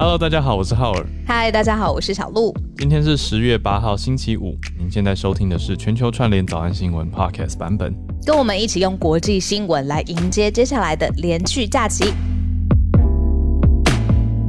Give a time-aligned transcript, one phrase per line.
[0.00, 1.06] Hello，大家好，我是浩尔。
[1.26, 2.54] 嗨，大家好，我是小鹿。
[2.76, 4.56] 今天是十月八号，星期五。
[4.78, 7.92] 您现在收听的是全球串联早安新闻 Podcast 版本，
[8.24, 12.14] 跟我们一起用国际新闻来迎接接下来的连续假期。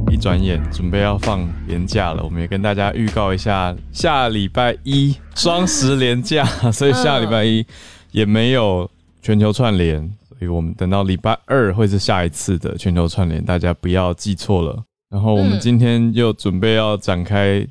[0.08, 7.66] 一转眼准备要放年假了，我们也跟大家预告一下，下礼拜一双十连假， 所以下礼拜一
[8.12, 8.88] 也没有
[9.20, 14.84] 全球串联，所以我们等到礼拜二会是下一次的全球串联，大家不要记错了。
[15.10, 17.66] 然后我们今天又准备要展开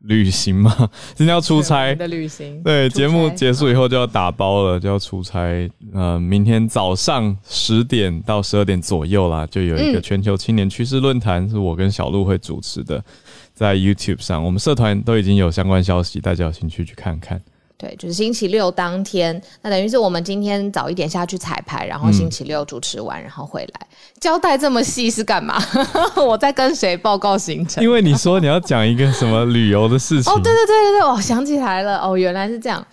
[0.00, 2.62] 旅行嘛， 今天要出差的旅行。
[2.62, 5.70] 对，节目结束以后就要打包了，就要出差。
[5.92, 13.02] 呃，明天早上十点到十二点左右啦，就有一个全球青年趋势论坛，是我跟小鹿会主持的，
[13.54, 17.40] 在 YouTube 上，我们社团都已经有相关消息，大家有兴趣去看看。
[17.76, 23.86] 对，就是星期六当天，那等于是我们今天早一点下去彩排，然后星期六主持完，然后回来。
[24.20, 25.60] 交代这么细是干嘛？
[26.16, 27.82] 我在跟谁报告行程？
[27.82, 30.32] 因为你说你要讲一个什么旅游的事情。
[30.32, 31.98] 哦，对对对对对，我想起来了。
[31.98, 32.84] 哦，原来是这样。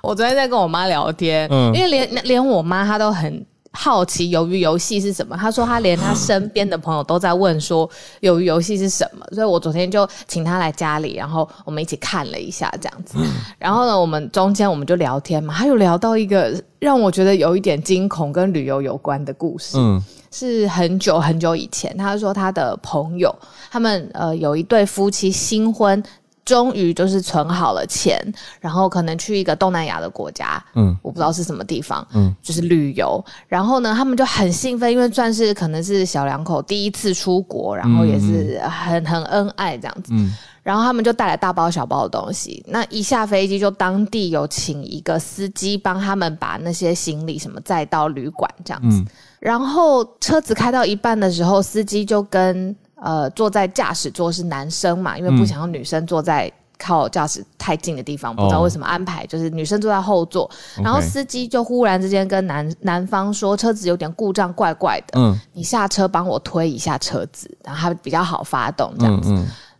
[0.00, 3.44] 我昨天在跟我妈聊天，嗯，因为连连我妈她都很。
[3.72, 5.36] 好奇鱿鱼游戏是什么？
[5.36, 7.88] 他说他连他身边的朋友都在问说
[8.20, 13.16] 鱿鱼游戏是什么，所以我昨天就请他来家里，然后我们一起看了一下这样子。
[13.58, 23.34] 然后呢，我们中间我们就聊天嘛，他又聊到一个让我觉得有一点惊恐跟旅游有关的故事，嗯，是很久很久以前，他说他的朋友
[23.70, 26.02] 他们呃有一对夫妻新婚。
[26.44, 28.20] 终于就是存好了钱，
[28.60, 33.22] 然后可能去一个东南亚的国家，嗯，我不知道是什么地方，嗯，就是旅游。
[33.46, 40.12] 然后呢，他们就很兴奋，因为算是可能是小两口第一次出国，然后也是很很恩爱这样子。
[40.12, 42.64] 嗯，然后他们就带来大包小包的东西。
[42.66, 49.04] 那一下飞机，就当地有请一个司机帮他们把那些行李什么载到旅馆这样子。
[49.38, 52.74] 然后车子开到一半的时候，司机就跟。
[53.00, 55.16] 呃，坐在驾驶座是男生嘛？
[55.16, 60.50] 因为不想要女生坐在靠驾驶太近的地方，不知道为什么安排，就是女生坐在后座。
[60.82, 65.18] 然后司机就忽然之间跟男男方说，车子有点故障，怪怪的。
[65.18, 69.34] 嗯，你下车帮我推一下车子，然后他比较好发动这样子。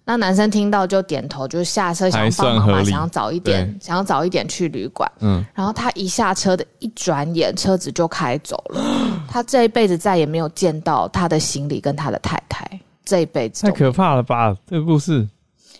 [0.04, 5.10] 那男生听到就点头，就下车想帮忙嘛，想要早一点，想要早一点去旅馆。
[5.20, 8.82] 嗯，然后他一下车的一转眼，车子就开走了。
[9.28, 12.68] 他这一辈子再也没有见到他的行李跟他的太太。
[13.10, 14.56] 这一辈子太可怕了吧！
[14.68, 15.26] 这个故事，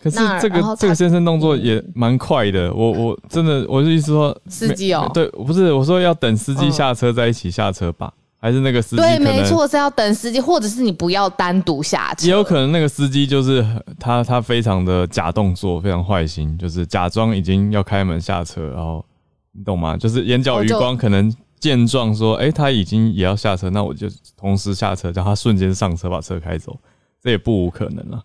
[0.03, 2.75] 可是这个这个先生动作也蛮快的。
[2.75, 8.13] 我我真的我是意思说，司机哦，对，不是我说要等司机下车再一起下车吧？
[8.41, 9.03] 还是那个司机？
[9.03, 12.27] 对，没错，是要等司机，或者是你不要单独下车。
[12.27, 13.65] 也有可能那个司机就是
[14.01, 19.05] 他，他非常的假动作，非常坏心，就是假装已经要开门下车，然后
[19.53, 19.97] 你懂吗？
[19.97, 26.77] 就是眼角余光，可能见状说，哎，他已经也要下车，那我就同时下车，叫他瞬间上车把车开走。
[27.23, 28.23] 这也不无可能了，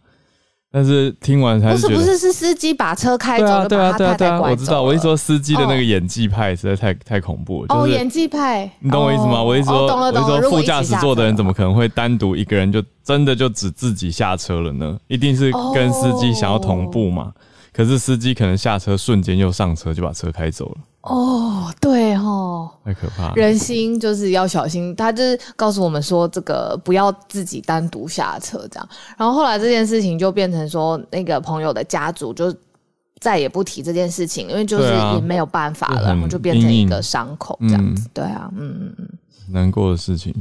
[0.71, 7.75] 但是听完才不是不是是司机把车开走了，把他太太我知道，我一说司机的那个演技派实在太太恐怖了。
[7.75, 9.41] 哦，演技派，你懂我意思吗？
[9.41, 14.97] 我一说，我一说副驾驶座的人怎么可能会单独一个人就真的就只自己下车了呢？
[15.07, 17.31] 一定是跟司机想要同步嘛？
[17.75, 20.77] 可是司机可能下车瞬间又上车就把车开走了。
[21.01, 23.33] 哦，对哦，太可怕！
[23.33, 28.89] 人心就是要小心，他就是告诉我们说，这个不要自己单独下车这样。
[29.17, 32.51] 然后后来这件事情就变成说，那个朋友的家族就
[33.19, 38.09] 再也不提这件事情，因为就是也没有办法了，然后就变成一个伤口这样子。
[38.13, 39.09] 对啊，嗯嗯嗯，
[39.49, 40.33] 难过的事情。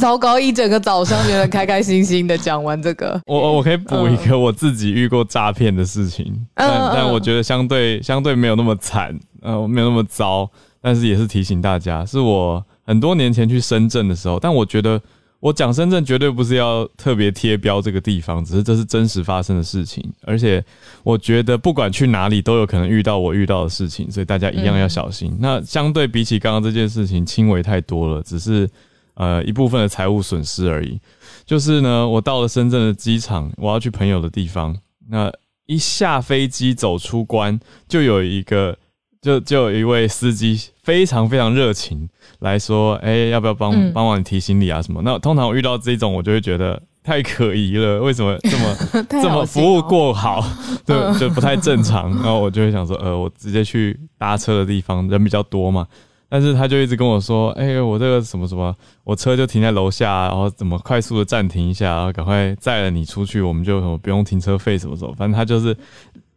[0.00, 0.38] 糟糕！
[0.38, 15.00] 一整个早上，觉得开开心心的讲完这个， 我我可以补一个我自己遇过诈骗的事情，但但我觉得相对相对没有那么惨，呃，没有那么糟，但是也是提醒大家，是我很多年前去深圳的时候，但我觉得
[15.38, 20.62] 我讲深圳绝对不是要特别贴标这个地方，只是这是真实发生的事情，而且
[21.04, 25.36] 我觉得不管去哪里都有可能遇到我遇到的事情，所以大家一样要小心。
[25.38, 28.68] 那相对比起刚刚这件事情轻微太多了，只是。
[29.16, 30.98] 呃，一部分的财务损失而已。
[31.44, 34.76] 就是呢，我到了深圳的机场，我要去朋友的地方。
[35.08, 35.30] 那
[35.66, 37.58] 一下飞机走出关，
[37.88, 38.76] 就有一个，
[39.20, 42.08] 就就有一位司机非常非常热情
[42.40, 48.00] 来说：“哎，要不要帮帮忙你提行李啊什么？”那通常我遇到这种，我就会觉得太可疑了。
[48.00, 48.76] 为什么这么
[49.22, 50.44] 这么服务过好，
[50.84, 52.10] 对，就不太正常。
[52.16, 55.86] 然后我就会想说：“呃，我直接去搭车的地方，人比较多嘛。”
[56.28, 58.74] 但是他就一直跟我说：“哎，我这个什么什么，
[59.04, 65.76] 我车就停在楼下，然后怎么快速的暂停一下，然后赶快载了你出去，我们就不用停车费什么什么，反正他就是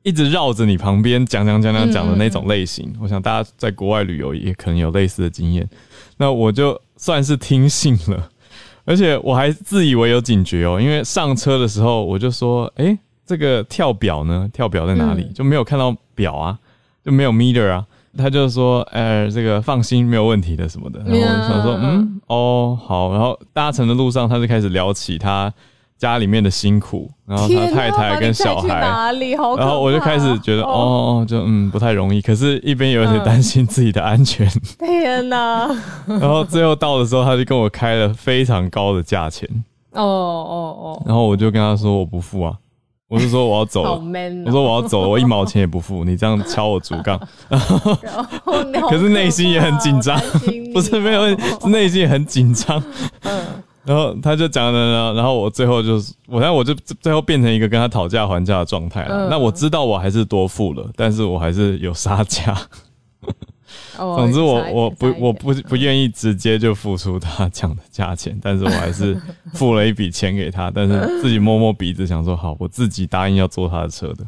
[0.03, 2.95] 一直绕着你旁边讲讲讲讲讲的那种类型。
[3.01, 5.68] 我想大家在国外旅游也可能有类似的经验。
[6.18, 8.30] 那我就算是听信了，
[8.85, 14.47] 而且我还自以为有警觉哦，因为上车的时候我就说，哎，这个跳表呢？
[14.53, 15.25] 跳表在哪里？
[15.33, 16.59] 就没有看到表啊，
[17.03, 17.85] 就没有 meter 啊。
[18.17, 21.00] 他就说，呃，这个放心，没有问题的什么的。
[21.06, 23.11] 然后我想说，嗯，哦，好。
[23.11, 25.53] 然后搭乘的路上，他就开始聊起他。
[25.97, 28.79] 家里面的辛苦，然后他太太跟小孩，
[29.57, 34.50] 然后我就开始觉得，哦，就嗯不太容易，可是一边有点担心自己的安全。
[34.79, 35.67] 天哪！
[36.07, 39.45] 然后最后到的时候，他就跟我开了非常高的价钱。
[39.91, 41.03] 哦哦哦！
[41.06, 42.56] 然后我就跟他说我不付啊，
[43.09, 44.01] 我是说我要走了，
[44.45, 47.19] 我说我要走了，我一毛钱也不付，你这样敲我竹杠。
[47.50, 47.94] 然后
[48.89, 50.17] 可是内心也很紧张，
[50.73, 51.27] 不是没有，
[51.59, 52.81] 是内心也很紧张。
[53.23, 53.41] 嗯。
[53.85, 59.27] 然后他就讲了，然后我最后就是，我然我就最后变成一个跟他讨价还价的状态了。
[59.29, 62.56] 那我知道我还是多付了，但是我还是有杀价。
[64.00, 69.19] 总之我我不我不不愿意直接就付出他讲的价钱，但是我还是
[69.54, 74.25] 付了一笔钱给他，但是自己摸摸鼻子想说好，我自己答应要坐他的车的。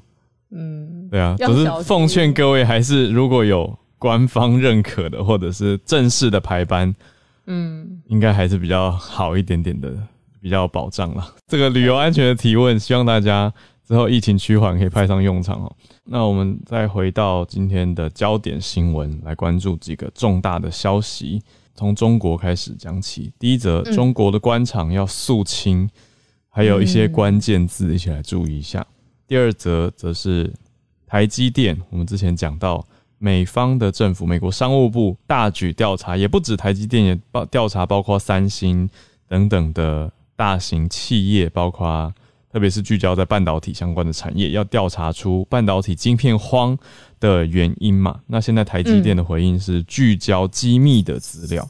[0.52, 6.94] 嗯，对啊，只是奉劝各位，还是如果有官方认可的或者是正式的排班。
[7.48, 9.92] 嗯，应该还是比较好一点点的，
[10.40, 11.28] 比较保障了。
[11.48, 13.52] 这个旅游安全的提问，希望大家
[13.92, 15.76] 之后疫情趋缓可以派上用场哦。
[16.06, 21.42] 那我们再回到今天的焦点新闻，来关注几个重大的消息。
[21.76, 25.90] 从中国开始讲起，第一则，中国的官场要肃清，
[26.48, 28.88] 还有一些关键字，一起来注意一下。
[29.28, 30.54] 第二则则是
[31.06, 32.86] 台积电，我们之前讲到。
[33.24, 38.90] 美方的政府，美国商务部大举调查，也不止台积电，也包调查包括三星
[39.28, 42.12] 等等的大型企业，包括
[42.52, 46.78] 特别是聚焦在半导体相关的产业，要调查出半导体晶片荒
[47.20, 48.20] 的原因嘛？
[48.28, 51.68] 那现在台积电的回应是聚焦机密的资料。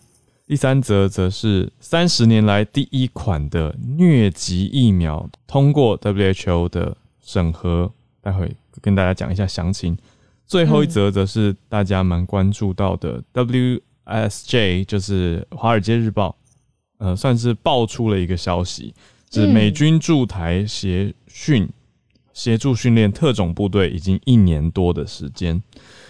[0.48, 7.90] 第三则则是三十年来第一款的疟疾疫苗通过 WHO 的审核，
[8.20, 9.98] 待会跟大家讲一下详情。
[10.46, 16.30] 最后一则则是大家蛮关注到的，WSJ 就是《华尔街日报》，
[16.98, 18.94] 呃，算是爆出了一个消息，
[19.32, 21.68] 是美军驻台协训
[22.34, 25.62] 协助训练特种部队已经一年多的时间。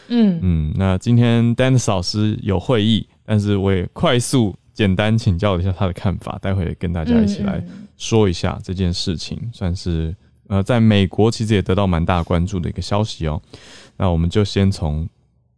[0.08, 7.64] 嗯嗯，那今天 Dennis 老师有会议，但是我也快速简单请教了一下他的看法，待会跟大家一起来
[7.96, 10.14] 说一下这件事情，算是
[10.48, 13.42] 呃，在美国其实也得到蛮大关注的一个消息哦。
[13.98, 15.08] 那我们就先从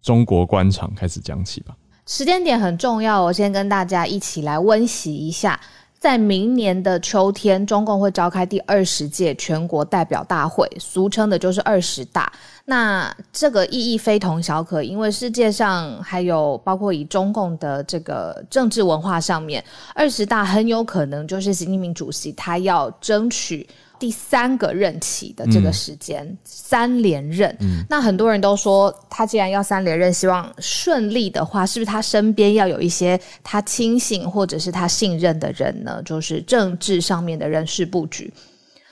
[0.01, 1.75] 中国官场开始讲起吧。
[2.05, 5.59] 时间点很重要，我先跟大家一起来温习一下，
[6.03, 12.29] 在明年的秋天，中共会召开第二十届全国代表大会，俗称的就是二十大。
[12.65, 19.63] 那这个意义非同小可，因为世界上还有包括以中共的这个政治文化上面，
[19.95, 23.65] 二十大很有可能就是习近平主席他要争取。
[24.03, 27.57] 第三个任期的这个时间，三连任。
[27.87, 36.01] 那很多人都说，他既然要三连任，希望顺利的话，是不是他身边要有一些他亲信或者是他信任的人呢？
[36.03, 38.29] 就是政治上面的人事布局。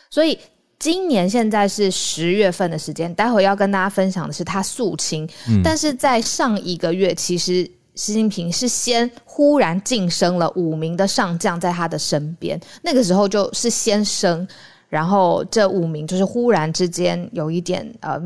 [0.09, 0.39] 所以
[0.79, 5.27] 今年现在是十月份的时间，待会要跟大家分享的是他肃清。
[5.61, 14.47] 但是在上一个月，其实习近平是先忽然晋升了五名的上将在他的身边，那个时候就是先升。
[14.91, 18.21] 然后这五名就是忽然之间有一点呃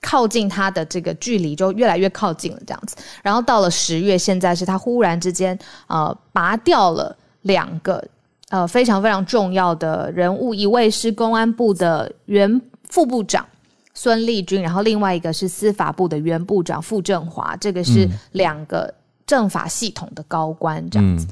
[0.00, 5.56] 靠近他的这个距离就越来越靠近了这样子，然后到了十月，现在是他忽然之间
[5.86, 8.02] 呃拔掉了两个
[8.48, 13.44] 呃非常非常重要的人物，一位是公安部的原副部长
[13.92, 18.94] 孙立军，然后另外一个是司法部的原部长傅政华，这个是两个
[19.26, 21.26] 政法系统的高官这样子。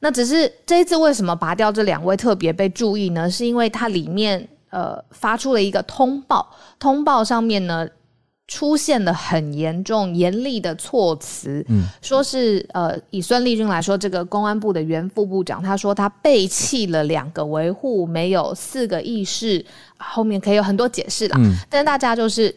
[0.00, 3.30] 那只是这一次为什么拔掉这两位特别被注意呢？
[3.30, 7.88] 是因为它里面呃发出了一个通报，通报上面呢
[8.46, 19.64] 出现了很严重严厉的措辞，嗯，说是呃以孙立军来说，这个公安部的原副部长，他说他背弃了两个维护，没有四个意识，
[19.98, 22.54] 后面可以有很多解释啦，嗯，但是大家就是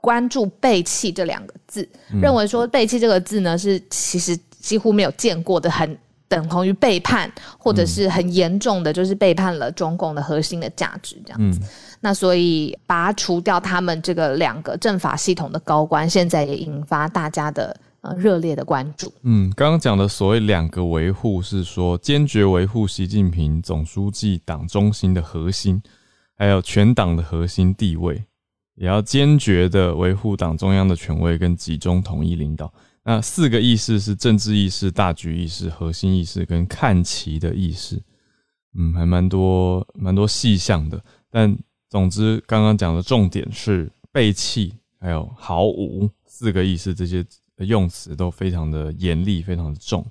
[0.00, 1.86] 关注背弃这两个字，
[2.22, 5.98] 认为说背弃这个字呢是其实几乎没有见过的很。
[6.28, 11.60] 等同于背叛，或者是很严重的，就是背叛了中共的核心的价值，这样子。
[12.00, 19.12] 那所以拔除掉他们这个两个政法系统的高官，现在也引发大家的呃热烈的关注。
[19.22, 25.82] 嗯，刚刚讲的所谓两个维护，是说坚决维护习近平总书记党中心的核心，
[26.36, 28.24] 还有全党的核心地位，
[28.74, 32.72] 也要坚决的维护党中央的权威跟集中统一领导。
[33.08, 38.02] 那四个意识是政治意识、大局意识、核心意识跟看齐的意识。
[38.76, 41.00] 嗯，还蛮多蛮多细项的。
[41.30, 41.56] 但
[41.88, 47.24] 总之，刚刚讲的重点是背弃，还有毫无四个意思，这些
[47.58, 50.04] 用词都非常的严厉，非常的重。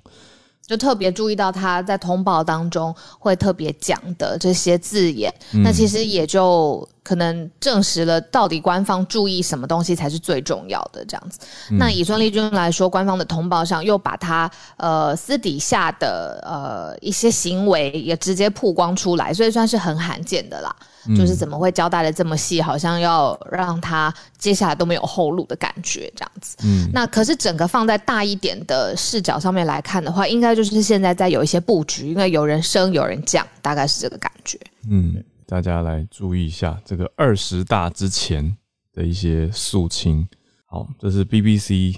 [0.62, 5.30] 就特别注意到他在通报当中会特别讲的这些字眼，
[5.62, 11.38] 那其实也就可能证实了到底官方注意什么东西才是最重要的这样子。
[11.78, 20.74] 那以孙立军来说，官方的通报上又把他呃私底下的呃一些行为也直接曝光出来，所以算是很罕见的啦。
[21.16, 26.56] 就是怎么会交代的这么细，好像要让他接下来都没有后路的感觉这样子。
[26.64, 34.58] 嗯，那可是整个放在大一点的视角上面来看的话，应该就是现在在有一些布局，因为有人升有人降，大概是这个感觉。
[34.90, 38.56] 嗯，大家来注意一下这个二十大之前
[38.92, 40.26] 的一些肃清。
[40.66, 41.96] 好，这是 BBC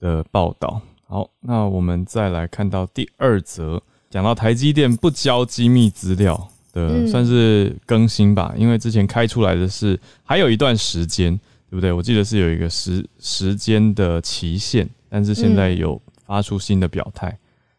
[0.00, 0.80] 的报道。
[1.06, 6.50] 好，那我们再来看到第二则，讲到台积电不交机密资料。
[6.70, 11.34] 的算是更新吧，因为之前开出来的是还有一段时间，
[11.70, 11.90] 对不对？
[11.90, 17.36] 我记得是有一个时时间的期限，但是现在有发出新的表态，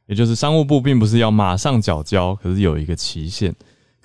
[0.08, 3.56] 也就是商务部并不是要马上缴交，可是有一个期限。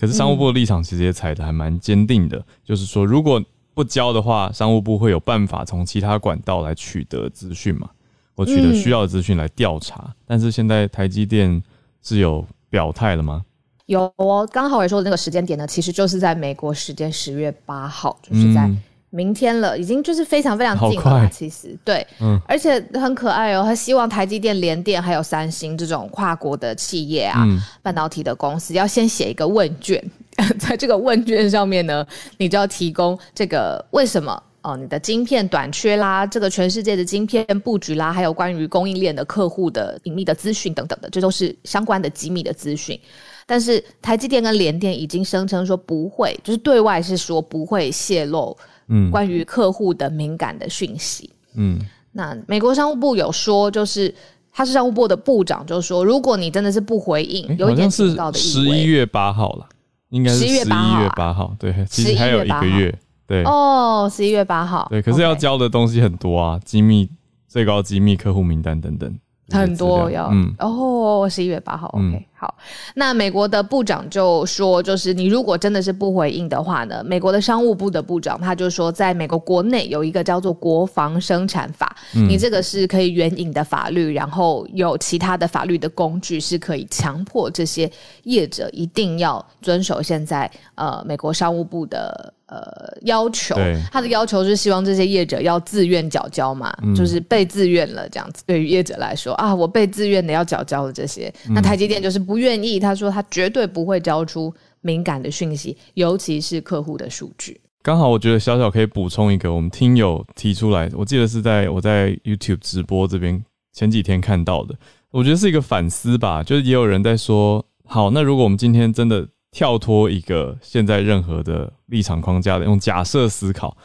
[0.05, 3.43] 可是商务部的立场其实也踩的还蛮坚定的，就是说如果
[3.73, 7.89] 不交的话，商务部会有办法从其他管道来取得资讯嘛，
[8.37, 10.15] 或取得需要的资讯来调查。
[10.27, 11.63] 但是现在台积电
[12.03, 13.43] 是有表态了吗？
[13.87, 18.71] 有哦，刚好也说的那个时间点呢，其实就是在美国时间十月八号，就是在
[19.15, 21.31] 明天了，已经就是非常非常近了。
[21.33, 23.63] 其实对，嗯，而且很可爱哦。
[23.63, 27.47] 他希望台积电、联电还有三星这种跨国的企业啊，
[27.81, 30.03] 半导体的公司要先写一个问卷，
[30.59, 32.05] 在这个问卷上面呢，
[32.39, 42.99] 你就要提供这个为什么哦，你的晶片短缺啦，这个全世界的晶片布局啦，还有关于供应链的客户的隐秘的资讯等等的，这都是相关的机密的资讯。
[43.47, 48.57] 但是台积电跟联电已经声称说不会，就是对外是说不会泄露，
[48.89, 51.81] 嗯，关于客户的敏感的讯息，嗯，
[52.13, 54.15] 那美国商务部有说，就是
[54.53, 58.49] 他是商务部的部长，就说如果你真的是不回应，有一点警告的意味。
[58.49, 59.67] 十一月八号了，
[60.11, 67.09] 应该是十一月八号，对，其实还有一个月，对，哦，十一月八号，对，可是要交的东西很多啊，机密、
[67.49, 69.19] 最高机密客户名单等等。
[69.51, 70.55] 很多要，嗯。
[70.59, 72.59] 哦，十一月八号，OK，好。
[72.95, 87.91] 那美国的部长就说，就是你如果真的是不回应的话呢，美国的商务部的部长他就说，在美国国内有一个叫做国防生产法，你这个是可以援引的法律，然后有其他的法律的工具是可以强迫这些
[88.25, 92.35] 业者一定要遵守现在呃美国商务部的。
[92.47, 93.57] 呃，要求
[93.91, 98.45] 他的要求是希望这些业者要自愿缴交嘛，就是被自愿了这样子。
[98.47, 107.61] 对于业者来说啊，我被自愿的要缴交了这些，那台积电就是不不愿意，他说他绝对不会交出敏感的讯息，尤其是客户的数据。
[107.81, 113.41] 刚好我觉得小小可以补充一个，我们听友提出来，我记得是在我在 YouTube 直播这边
[113.73, 114.75] 前几天看到的，
[115.13, 119.29] 我觉得是一个反思吧，就是也有人在说，好，那如果我们今天真的。
[119.55, 123.77] 跳脱一个现在任何的立场框架的，用假设思考，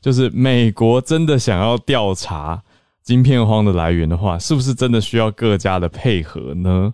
[0.00, 2.60] 就是美国真的想要调查
[3.04, 6.92] 晶片荒的来源的话，是不是真的需要各家的配合呢？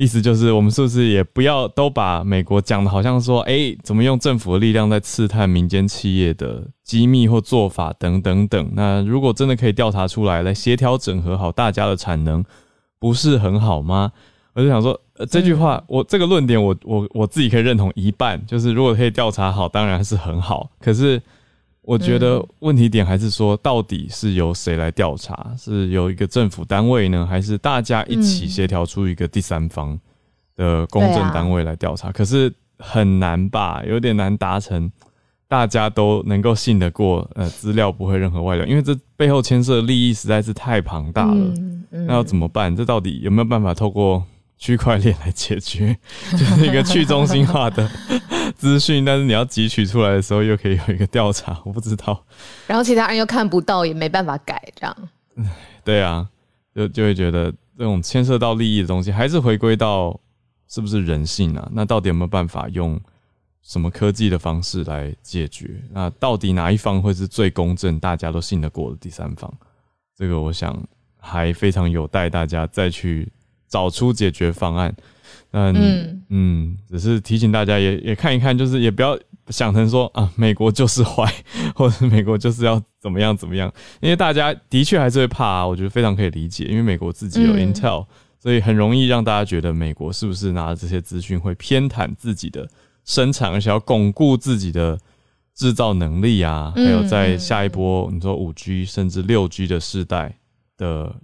[0.00, 8.70] 意思就是，我们是不是也不要都把美国讲的好像说，哎，怎么用政府的力量在刺探民间企业的机密或做法等等等？
[8.72, 12.42] 那如果真的可以调查出来，来协调整合好大家的产能，
[12.98, 14.10] 不是很好吗？
[14.54, 14.98] 我就想说，
[15.30, 20.70] 这句话，我这个论点，我我我自己可以认同一半，就是如果可以调查好，当然是很好。
[20.80, 21.20] 可是，
[21.90, 25.52] 我觉得问题点还是说，到底是由谁来调查？
[25.58, 29.98] 是由一个政府单位呢，还是大家一起协调出一个第三方
[30.54, 32.12] 的公正单位来调查？
[32.12, 34.88] 可是很难吧，有点难达成，
[35.48, 41.52] 大家都能够信得过，呃，资料不会任何外流，因为这背后牵涉的利益实在是太庞大了。
[41.90, 42.76] 那要怎么办？
[42.76, 44.24] 这到底有没有办法透过？
[44.60, 45.96] 区块链来解决，
[46.32, 47.90] 就是一个去中心化的
[48.54, 52.22] 资讯，但是你要汲取出来的时候，又可以有一个调查， 我不知道。
[52.66, 54.96] 然后其他人又看不到，也没办法改，这样。
[55.82, 56.28] 对啊，
[56.74, 60.20] 就就会觉得这种牵涉到利益的东西，还是回归到
[60.68, 61.66] 是不是人性啊？
[61.72, 63.00] 那到底有没有办法用
[63.62, 65.82] 什么科技的方式来解决？
[65.90, 69.50] 那到底哪一方会是最公正、大家都信得过的第三方？
[70.14, 70.78] 这个我想
[71.18, 73.26] 还非常有待大家再去。
[73.70, 74.94] 找出解决方案，
[75.52, 81.32] 嗯嗯，只是提醒大家也也看一看，就是也不要想成说啊，美国就是坏，
[81.74, 88.04] 或者美国就是要怎么样怎么样，因为大家的确还是会怕，啊，我觉得非常可以理解，因为美国自己有 Intel
[88.38, 92.68] 所以很容易让大家觉得美国是不是拿着这些资讯会偏袒自己的
[93.04, 94.98] 生产，而且要巩固自己的
[95.54, 100.34] 制造能力啊，还有在下一波你说五 G 甚至六 G 的时代
[100.78, 101.14] 的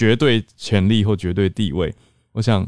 [0.00, 1.94] 绝对权力或绝对地位。
[2.32, 2.66] 我想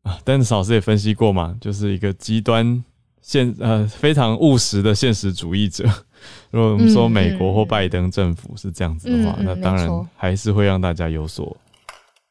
[0.00, 2.82] 啊，但是老师也分析过嘛，就是一个极端
[3.20, 5.84] 现呃非常务实的现实主义者。
[6.50, 11.54] 如果我们说美国或拜登政府是这样子的话，那当然还是会让大家有所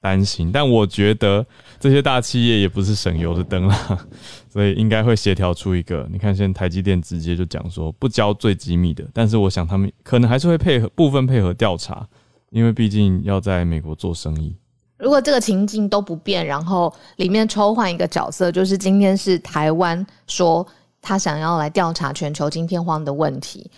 [0.02, 0.52] 担心。
[0.52, 1.46] 但我觉得
[1.80, 4.08] 这些大企业也不是省油的灯啦，
[4.50, 6.10] 所以应该会协调出一个。
[6.12, 12.08] 你看，现在台积电直接就讲说不交最机密的，但是我想他们可能还是会配合部分配合调查，
[12.51, 14.56] 因为毕竟要在美国做生意。
[14.98, 20.66] 如果这个情境都不变，然后里面抽换一个角色，就是今天是台湾说。
[21.00, 23.70] 他想要来调查全球晶片荒的问题，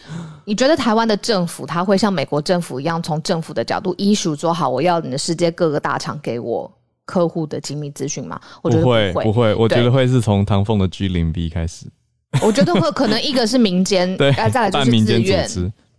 [0.46, 6.72] 你觉得台湾的政府他会像美国政府一样，从政府的角度依属做好，我要你的世界各个大厂给我
[7.06, 8.40] 客户的机密资讯吗？
[8.64, 11.86] 我觉得不会，不会，我觉得会是从唐凤的 G 零 B 开始。
[12.42, 15.48] 我觉得会可能一个是民间， 对，再来就是自愿。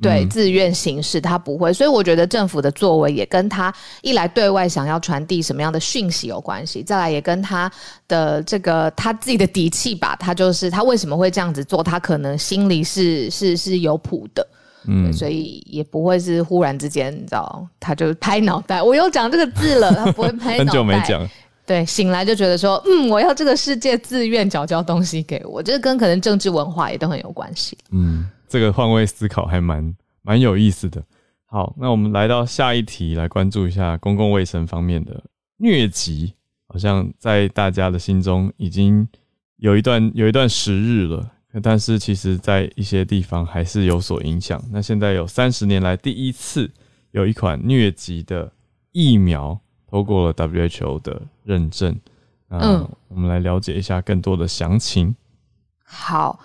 [0.00, 7.71] 对自愿形式，他不会，所以我觉得政府的作为也跟他一来对外想要传递什么样的讯息有关系，再来也跟他
[8.09, 10.16] 的这个他自己的底气吧。
[10.16, 14.47] 他就是他为什么会这样子做，他可能心里是是是有谱的，
[14.87, 18.83] 嗯，所以也不会是忽然之间，你知道，他就拍脑袋。
[18.83, 20.59] 我又讲这个字了，他不会拍脑袋。
[20.64, 21.28] 很久没讲，
[21.66, 28.26] 对，醒来就觉得说，嗯，我要这个世界自愿缴交东西给我，这跟可能政治文化也都很有关系，嗯。
[28.50, 31.00] 这个换位思考还蛮蛮有意思的。
[31.47, 35.23] 好，那我们来到下一题，来关注一下公共卫生方面的
[35.61, 36.35] 疟疾，
[36.66, 39.07] 好像在大家的心中已经
[39.57, 41.30] 有一段有一段时日了，
[41.62, 44.61] 但是其实在一些地方还是有所影响。
[44.73, 46.69] 那现在有三十年来第一次
[47.12, 48.52] 有一款疟疾的
[48.90, 49.57] 疫苗
[49.88, 51.97] 通过了 WHO 的认证。
[52.49, 55.14] 嗯，我们来了解一下更多的详情。
[55.85, 56.40] 好。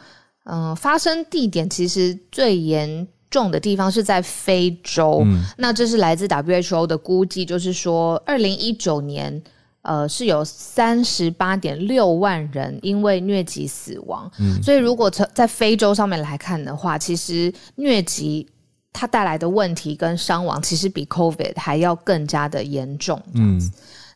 [0.45, 5.25] 嗯，发生地点其实最严重的地方是在非洲。
[5.57, 9.41] 那这是来自 WHO 的估计，就是说，二零一九年，
[9.81, 14.31] 呃，是有三十八点六万人因为疟疾死亡。
[14.39, 18.47] 嗯，所以如果从在非洲上面来看的话，其实疟疾
[18.93, 23.21] 它带来的问题跟伤亡，其实比 COVID 还要更加的严重。
[23.33, 23.59] 嗯，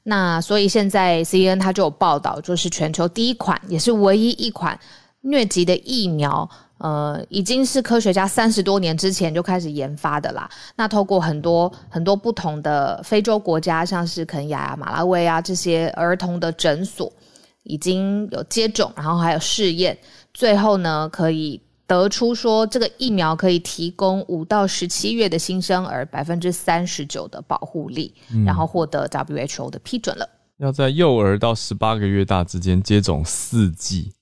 [0.04, 4.80] 那所以现在 CNN 它就有报道，就是全球第一款，也是唯一一款。
[5.23, 10.49] 疟疾的疫苗，呃，已经是科学家三十多年之前就开始研发的啦。
[10.75, 17.12] 那透过很多很多不同的非洲国家，像是肯亚啊、马拉维啊这些儿童的诊所，
[17.63, 19.97] 已经有接种，然后还有试验，
[20.34, 28.13] 最后呢，可以得出说这个疫苗可以提供五到十七月的新生儿百分之三十九的保护力，
[28.45, 30.27] 然后获得 WHO 的批准了。
[30.60, 34.13] 要在幼儿到十八个月大之间接种四剂。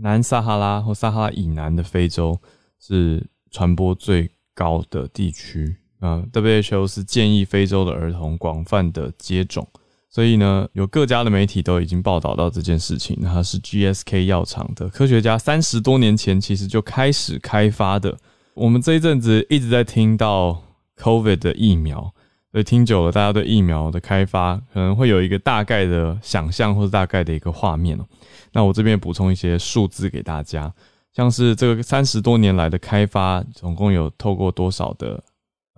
[0.00, 2.40] 南撒哈拉或撒哈拉以南的非洲
[2.80, 6.22] 是传播最高的地区啊。
[6.32, 9.66] WHO 是建议非洲的儿童广泛的接种，
[10.10, 13.20] 所以呢，有各家的媒体都已经报道到这件事情。
[13.22, 18.16] 它是 GSK 药厂的科学家三十多年前其实就开始开发的。
[18.54, 20.62] 我们这一阵子一直在听到
[20.98, 22.13] COVID 的疫苗，
[22.54, 28.06] 所以听久了，大家对疫苗的开发可能会有一个大概的想象或者大概的一个画面哦。
[28.52, 30.72] 那我这边补充一些数字给大家，
[31.12, 35.20] 像是这个三十多年来的开发，总共有透过多少的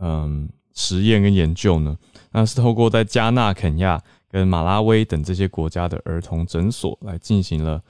[0.02, 1.96] 嗯实验跟研究呢？
[2.30, 3.98] 那是透过在加纳、肯亚
[4.30, 7.82] 跟马拉威等这些国家的儿童诊所来进行了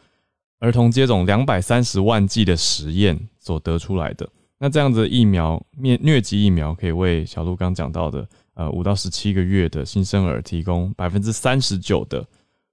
[0.60, 4.28] 儿童接种两百三十万剂的实验所得出来的。
[4.60, 8.24] 那这样子疫苗疟疟疾疫苗可以为小鹿刚讲到的
[8.56, 12.26] 呃五到十七个月的新生儿提供百分之三十九的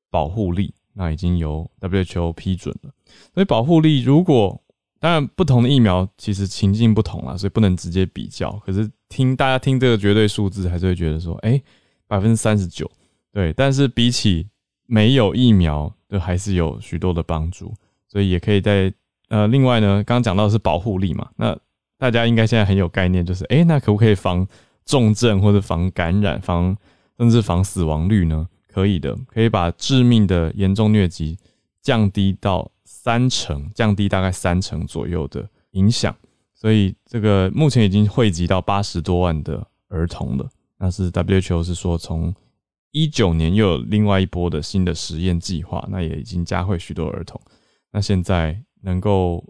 [0.10, 0.74] 保护力。
[0.96, 2.92] 那已经由 WHO 批准了，
[3.34, 4.62] 所以保护力如果
[5.00, 8.52] 当然不同的疫苗其实情境不同啦，所以不能直接比较。
[8.64, 11.60] 可是听大家听这个绝对数字，还是会觉得说，哎，
[12.08, 12.88] 百分之三十九，
[13.32, 13.52] 对。
[13.54, 14.48] 但是比起
[14.86, 17.74] 没有疫苗，都还是有许多的帮助。
[18.08, 18.94] 所以也可以在
[19.30, 21.58] 呃，另外呢，刚刚讲到的是保护力嘛，那
[21.98, 24.48] 大家应该现在很有概念，就是哎，那可不可以防
[24.86, 26.76] 重症或者防感染、防
[27.18, 28.48] 甚至防死亡率呢？
[28.68, 31.38] 可以的，可以把致命的严重疟疾
[31.82, 36.16] 降低到三成，降低大概三成左右的影响。
[36.56, 40.50] 所以这个目前已经汇集到八十多万的儿童了。
[40.80, 42.34] 那是 WHO 是说，从
[42.92, 47.40] 一九年又有另外一波的新的实验计划，那也已经加惠许多儿童。
[47.92, 49.46] 那现在能够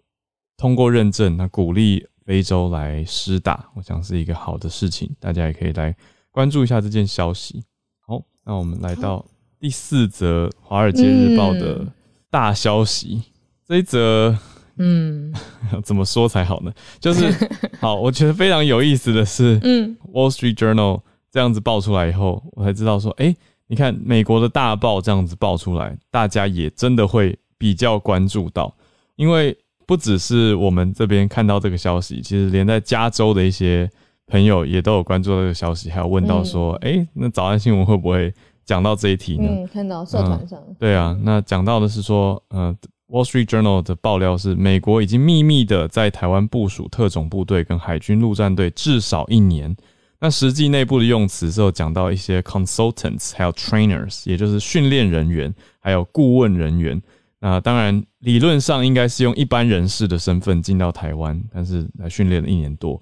[0.57, 5.09] 通过认证，那鼓励非洲来施打，我想是一个好的事情。
[5.19, 5.95] 大家也可以来
[6.31, 7.63] 关注一下这件消息。
[8.05, 9.25] 好那我们来到
[9.59, 11.85] 第四则《华尔街日报》的
[12.29, 13.23] 大消息，
[13.65, 14.35] 这一则，
[14.77, 15.33] 嗯，
[15.83, 16.73] 怎么说才好呢？
[16.99, 17.31] 就是
[17.79, 20.97] 好，我觉得非常有意思的是，嗯，《Wall Street Journal》
[21.31, 23.35] 这样子爆出来以后，我才知道说，哎，
[23.67, 28.75] 你看美国的大报这样子爆出来，大家也真的会比较关注到，
[29.15, 33.89] 因为不只是我们这边看到这个消息，其实连在加州的一些
[34.27, 38.33] 朋友也都有关注这个消息，还有问到说，哎，那早安新闻会不会？
[38.65, 42.73] 讲到这一题呢，嗯，看到社团上，对啊，那讲到的是说，呃，
[43.13, 49.75] 《Wall Street Journal》的爆料是，美国已经秘密的在台湾部署特种部队跟海军陆战队至少一年。
[50.17, 57.01] 那实际内部的用词是有讲到一些 consultants，还有 trainers，也就是训练人员，还有顾问人员。
[57.45, 63.01] 那当然，理论上应该是用一般人士的身份进到台湾，但是来训练了一年多。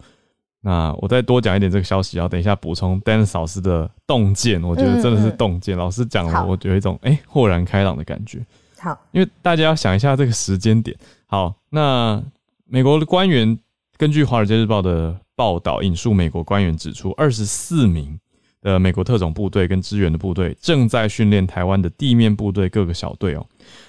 [0.61, 5.77] 那我再多讲一点这个消息，然后等一下补充 Dan 老师的洞见，我觉得真的是洞见。
[5.77, 8.43] 老师讲了，我有一种哎豁然开朗的感觉。
[8.79, 10.97] 好，因为大家要想一下这个时间点。
[11.27, 12.19] 好，那
[12.65, 13.55] 美国的官员
[13.95, 18.19] 根据《华尔街日报》的报道引述美国官员指出，二十四名
[18.61, 23.45] 的美国特种部队跟支援的部队正在训练台湾的地面部队各个小队哦。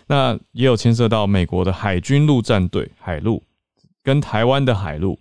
[0.07, 3.43] 那也有牵涉到美国的海军陆战队海陆
[4.03, 5.19] 跟台湾的海陆。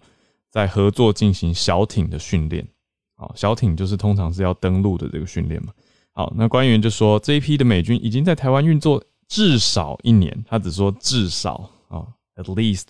[0.54, 2.68] 在合作进行小艇的训练，
[3.16, 5.72] 好，小艇就是通常是要登陆的这个训练嘛。
[6.12, 12.88] 好，那官员就说这一批的美军已经在台湾运作至少一年，他只说至少啊，at least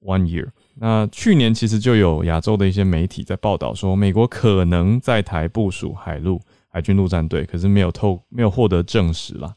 [0.00, 0.48] one year。
[0.74, 9.54] 那去年其实就有亚洲的一些媒体在报道说，美国可能在台部署海陆海军陆战队，可是没有透没有获得证实啦。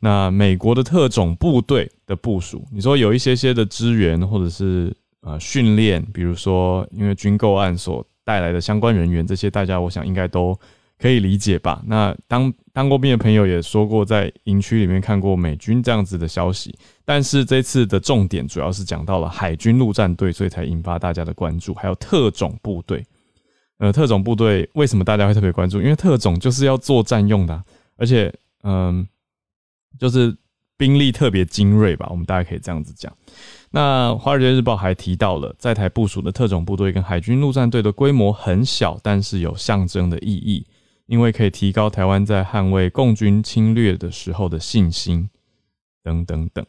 [0.00, 4.96] 那美国的特种部队的部署，你说有一些些的支援或者是。
[5.22, 10.56] 呃，训练，比如说，因为军购案所带来的相关人员，这些大家我想应该都
[10.98, 11.82] 可以理解吧？
[11.86, 23.04] 那当当过兵的朋友也说过，在营区里面看过美军这样子的消息，但是这次的重点主要是讲到了海军陆战队，所以才引发大家的关注，还有特种部队。
[23.78, 25.82] 呃，特种部队为什么大家会特别关注？
[25.82, 27.62] 因为特种就是要作战用的，
[27.98, 28.32] 而且，
[28.62, 29.06] 嗯，
[29.98, 30.34] 就是
[30.78, 32.06] 兵力特别精锐吧？
[32.10, 33.14] 我们大家可以这样子讲。
[33.70, 40.66] 那《华尔街日报》还提到了在台部署的特种部队跟海军陆战队的规模很小，但是有象征的意义，
[41.06, 45.28] 因为可以提高台湾在捍卫共军侵略的时候的信心，
[46.02, 46.64] 等等等。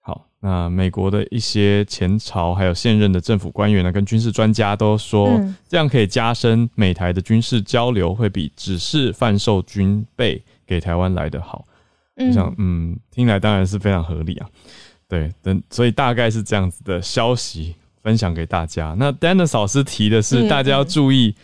[0.00, 11.64] 好，那美国的一些前朝还有现任的政府官员呢，跟军事专家都说，这样可以加深美台的军事交流，会比只是贩售军备给台湾来的好。
[12.16, 14.48] 我想，嗯，听来当然是非常合理啊。
[15.08, 18.94] 对，等所以大概是这样子的消息分享给大家。
[18.98, 21.34] 那 Dennis 老师提的是大家要注意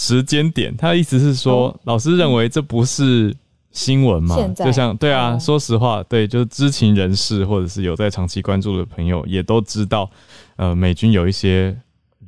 [0.00, 3.34] 时间点，他的意思是说，老师认为这不是
[3.72, 4.36] 新闻嘛？
[4.54, 10.08] 就像对啊，说实话，对，就是知情人士或者是有在长期关注的朋友也都知道，
[10.54, 11.76] 呃，美军有一些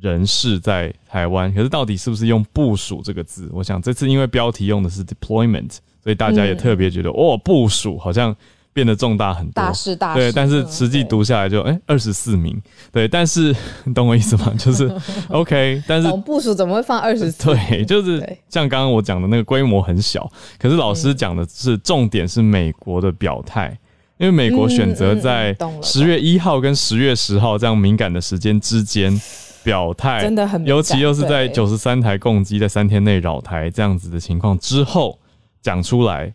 [0.01, 3.49] 人士在台湾，可是到底是不是用部署这个字？
[3.53, 8.35] 我想这次因为标题用的是 deployment，所以大家也特别觉得哦，部署好像。
[8.73, 10.19] 变得重大很多，大事大事。
[10.19, 12.59] 对，但是实际读下来就哎二十四名，
[12.91, 13.53] 对，但是
[13.83, 14.53] 你懂我意思吗？
[14.57, 14.89] 就是
[15.29, 17.43] OK，但是部署怎么会放二十四？
[17.53, 23.77] 对，就是像刚刚我讲的那个规模很小，可是老师讲的是重点是美国的表态，
[24.17, 29.19] 因为美国选择在十月一号跟十月十号这样敏感的时间之间
[29.63, 35.19] 表态，真的很，尤其又是在九十三台共机在三天内扰台这样子的情况之后
[35.61, 36.33] 讲出来。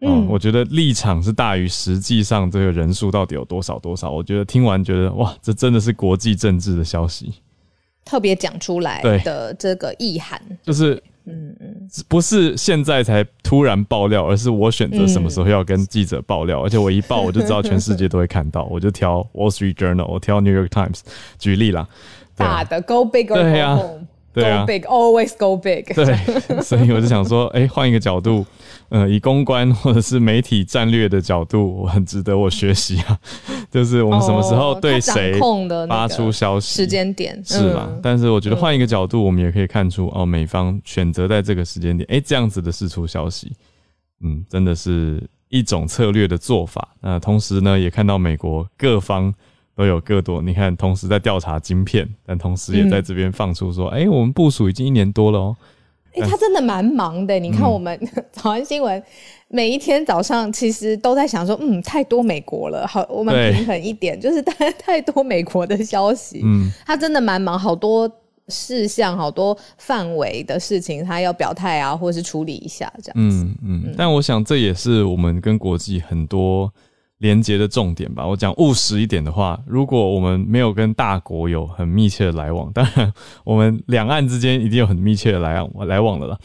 [0.00, 4.10] 嗯，我觉得立场是大于实际上这个人数到底有多少多少。
[4.10, 7.32] 我觉得听完觉得哇，这真的是国际政治的消息，
[8.04, 21.00] 特别讲出来的这个意涵，就是嗯嗯，不是现在才突然爆料，而是我选择什么时候要跟记者爆料，而且我一爆我就知道全世界都会看到， 我就挑 Wall Street Journal，我挑 New York Times
[21.38, 21.88] 举例啦，
[22.36, 23.78] 大的 Go Big，对呀。
[24.36, 25.84] Go big, always go big。
[25.94, 28.44] 对，所以我就想说，哎，换一个角度，
[28.88, 33.18] 呃，以公关或者是媒体战略的角度，我很值得我学习啊。
[33.70, 35.38] 就是我们什么时候对谁
[35.88, 37.88] 发出消息，时间点是吧？
[38.02, 43.52] 但是我觉得换一个角度，我们也可以看出，哦，美方选择在这个时间点，哎，这样子的释出消息，
[44.22, 46.88] 嗯，真的是一种策略的做法。
[47.00, 49.34] 那同时呢，也看到美国各方。
[49.78, 55.56] 都有各多，你看，同时在调查晶片，但同时也在这边放出说，哎，我们部署已经一年多了哦。
[56.16, 57.38] 哎，他真的蛮忙的。
[57.38, 57.98] 你看，我们
[58.32, 59.02] 早安新闻
[59.48, 66.40] 每一天早上其实都在想说，嗯，太多美国了，好，我们平衡一点，就是太太多美国的消息。
[66.42, 68.10] 嗯，他真的蛮忙，好多
[68.48, 73.44] 事项、好多范围的事情，他要表态啊，或是处理一下这样子。
[73.44, 73.94] 嗯嗯。
[73.96, 76.72] 但我想这也是我们跟国际很多
[77.18, 78.26] 连接的重点吧。
[78.26, 83.12] 我讲务实一点的话，如果我们没有跟大国有很密切的来往，当然
[83.44, 86.38] 我们两岸之间一定有很密切的来往 来往的啦。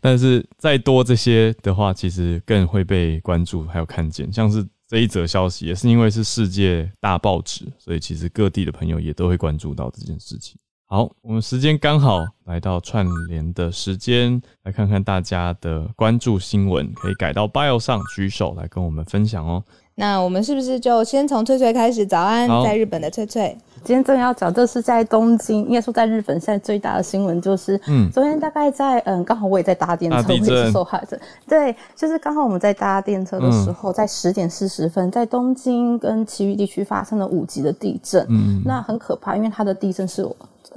[0.00, 4.66] 但是再多这些的话，其实更会被关注还有看见，像是。
[4.90, 10.58] 这一则消息也是因为是世界大报纸，所以其实各地的朋友也都会关注到这件事情。
[10.86, 19.62] 好，我们时间刚好来到串联的时间，来看看大家的关注新闻，可以改到 bio 上举手来跟我们分享哦。
[19.98, 22.06] 那我们是不是就先从翠翠开始？
[22.06, 23.58] 早安，在日本的翠翠。
[23.82, 31.18] 今天正要讲，这是在东京，应该说在日本，现在最大的新闻就是，嗯，昨天大概在，嗯，刚好我也在搭电车，我也是受害者。
[31.48, 40.24] 对，就是刚好我们在搭电车的时候，在十点四十分，在东京跟其余地区发生了五级的地震，嗯，那很可怕，因为它的地震是，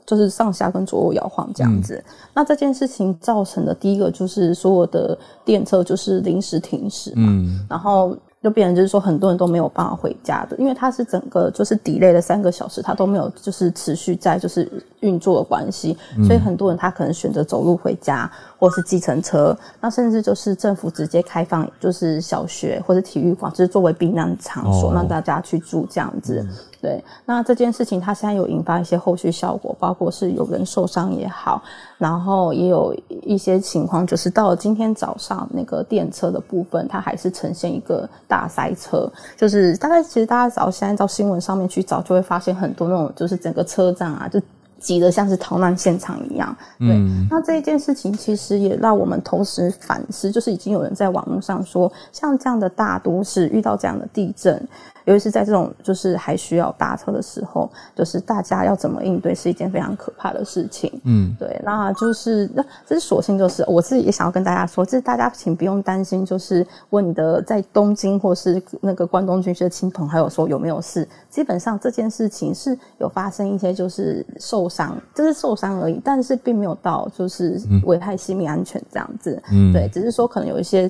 [0.03, 2.03] 就是上下跟左右摇晃这样子。
[2.34, 7.31] 那这件事情造成的第一个就是所有的电车就是临时停驶嘛，
[7.69, 8.17] 然后。
[8.41, 14.67] 就变成就是说，很多人都没有办法回家的，因为它是整个就是 delay 了三个小时，它都没有就是持续在就是
[15.01, 26.43] 运作的关系，所以很多人他可能选择走路回家，或是计程车，那甚至就是政府直接开放就是小学或者体育馆，就是作为避难场所，让大家去住这样子。
[26.81, 31.61] 对，那这件事情它现在有引发一些后续效果，包括是有人受伤也好，
[31.99, 32.91] 然后也有
[33.21, 44.41] 一些情况，就是到了今天早上那个电车的部分，它还是呈现一个大塞车，就是大概其实大家只要现在到新闻上面去找，就会发现很多那种就是整个车站啊，就
[44.79, 46.57] 挤得像是逃难现场一样。
[46.79, 54.67] 对，那这一件事情其实也让我们同时反思，就是已经有人在网络上说，像这样的大都市遇到这样的地震。
[55.05, 60.91] 尤其是在这种就是还需要搭车的时候，就是大家要怎么应对是一件非常可怕的事情。
[61.03, 79.41] 嗯，对，那就是那这是索性就是我自己也想要跟大家说，这大家请不用担心，就是问你的在东京或是那个关东军区的亲朋，还有说有没有事，基本上这件事情是有发生一些就是受伤，就是受伤而已，但是并没有到就是危害性命安全这样子。
[79.51, 80.89] 嗯，对，只是说可能有一些。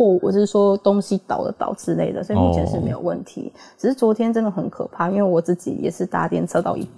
[0.00, 3.52] 或我是说东西倒了倒之类的，所以目前是没有问题。
[3.76, 6.88] 只是昨天真的很可怕，因为我自己也是搭电车到一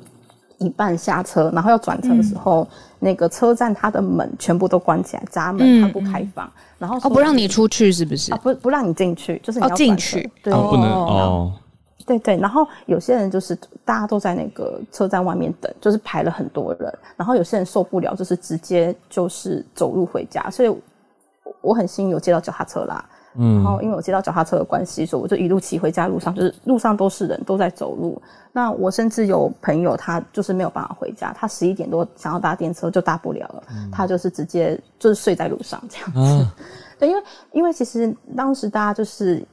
[0.58, 2.64] 一半下车，然后要转车的时候，
[3.00, 8.32] 那个车站它的门全部都关起来，闸门它不开放，然后哦不让你出去是不是？
[8.36, 11.52] 不不让你进去，就是你要进去，对，不能哦。
[12.06, 20.72] 对对，然后有些人就是大家都在那个车站外面等，就是排了很多人，然后有些人受不了，就是直接就是走路回家，所以。
[21.60, 23.04] 我很幸运有接到脚踏车啦，
[23.36, 28.20] 嗯，然后因为我接到脚踏车的关系，所以我就一路骑回家路上，就是路上都是人都在走路。
[28.52, 36.46] 那我甚至有朋友，他就是没有办法回家，他十一点多想要搭电车就搭不了了，他就是直接就是睡在路上这样子。
[36.98, 39.44] 对，因为因为其实当时大家就是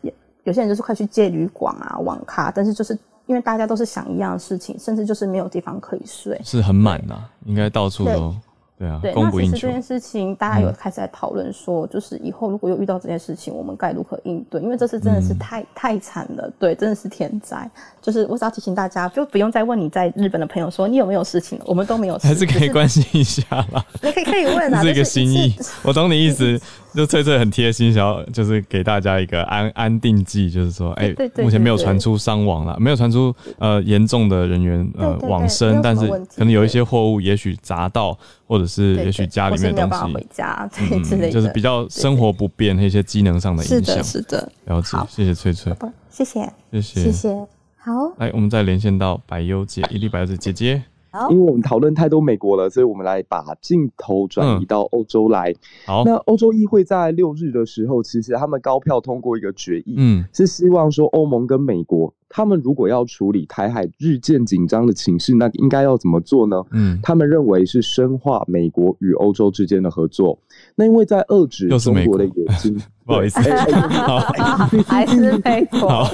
[0.43, 2.97] 有些人就是快去借旅馆啊、网咖，但是就是
[3.28, 8.36] 因为大家都是想一样的事情，甚至就是没有地方可以睡，是很满呐，应该到处都。
[8.80, 14.62] 对啊，对，那其实这件事情大家有开始在讨论说，就是以后如果又遇到这件事情，我们该如何应对？
[14.62, 17.70] 因为这次真的是太太惨了，对，真的是天灾。
[18.02, 23.86] 就是我只要提醒大家，就不用再问你在日本的朋友说你有没有事情，我们都没有，还是可以关心一下啦。
[24.02, 26.58] 你可以可以问啊， 是一个心意，我懂你意思。
[26.93, 43.80] 就翠翠很贴心，想要就是给大家一个安安定剂，就是说，哎，目前没有传出伤亡了，没有传出呃严重的人员呃往生，但是可能有一些货物也许砸到，或者是也许家里面东西回家 之类的，就是比较生活不便一些机能上的影响。
[43.80, 44.52] 是的，是的。
[44.65, 45.73] 了解，谢谢翠翠，
[46.10, 47.30] 谢谢，谢谢，谢谢。
[47.78, 50.84] 好，来，我们再连线到百优姐，伊丽百优姐姐姐。
[51.30, 55.54] 因为我们讨论太多美国了，所以我们来把镜头转移到欧洲来。
[55.86, 66.63] 好，那欧洲议会在六日的时候，其实他们高票通过一个决议，嗯，是希望说欧盟跟美国，他们如果要处理台海日渐紧张的情势，那应该要怎么做呢？
[66.72, 70.38] 嗯，他们认为是深化美国与欧洲之间的合作。
[70.76, 73.39] 那因为在遏制中国的野心， 不好意思，
[74.86, 76.06] 还是美国，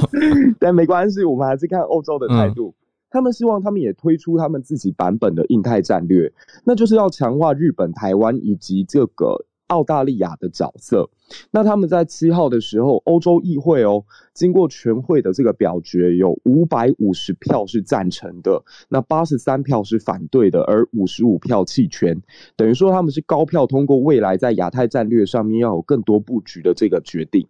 [0.59, 2.73] 但没关系，我们还是看欧洲的态度。
[3.15, 6.33] 他们希望他们也推出他们自己版本的印太战略，
[6.65, 11.09] 那就是要强化日本、台湾以及这个澳大利亚的角色。
[11.49, 22.21] 那他们在七号的时候，欧洲议会哦，经过全会的这个表决，有五百五十票是赞成的，那八十三票是反对的，而五十五票弃权，
[22.57, 27.47] 等于说他们是高票通过未来在亚太战略上面要有更多布局的这个决定。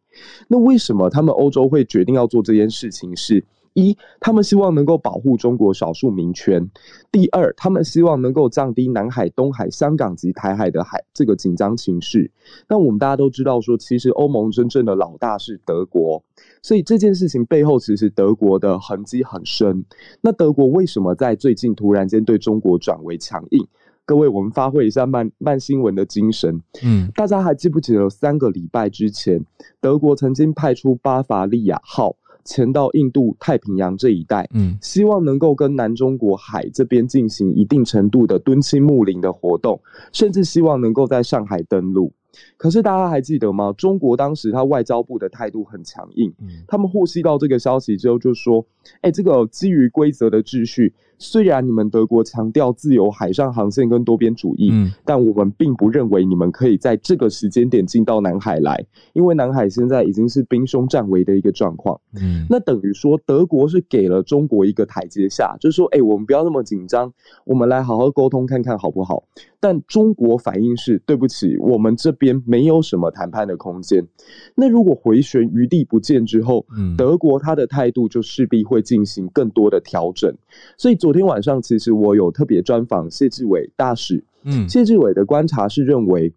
[0.48, 3.16] 那为什么他们欧洲会决定要做这件事情？
[3.16, 3.44] 是
[3.76, 6.64] 一，他们希望能够保护中国少数民权；
[7.12, 12.32] 第二，他们希望能够降低南海、东海、香港及台海的海这个紧张情绪。
[12.70, 16.24] 那我们大家都知道，说其实欧盟真正的老大是德国，
[16.62, 19.84] 所以这件事情背后其实德国的痕迹很深。
[20.22, 23.68] 那德国为什么在最近突然间对中国转为强硬？
[24.06, 26.62] 各位，我们发挥一下慢慢新闻的精神。
[26.84, 29.44] 嗯，大家还记不记得三个礼拜之前，
[29.82, 39.82] 德国曾经派出巴伐利亚号前到印度太平洋这一带，嗯，希望能够跟南中国海这边进行一定程度的敦亲睦邻的活动，
[40.14, 42.14] 甚至希望能够在上海登陆。
[42.58, 43.74] 可是大家还记得吗？
[43.78, 48.66] 中国当时他外交部的态度很强硬，嗯他们获悉到这个消息之后就说
[49.02, 61.98] ：“哎，这个基于规则的秩序。”虽然你们德国强调自由海上航线跟多边主义，嗯，但我们并不认为你们可以在这个时间点进到南海来，因为南海现在已经是兵凶战危的一个状况。
[62.22, 67.12] 嗯，那等于说德国是给了中国一个台阶下，就是说，哎，我们不要那么紧张，
[67.46, 69.24] 我们来好好沟通看看好不好？
[69.62, 74.06] 但中国反应是，对不起，我们这边没有什么谈判的空间。
[74.54, 80.30] 那如果回旋余地不见之后，嗯，德国他的态度就势必会进行更多的调整，
[80.78, 80.98] 所以。
[81.06, 84.24] 昨天晚上，其实我有特别专访谢志伟大使。
[84.42, 86.34] 嗯，谢志伟的观察是认为，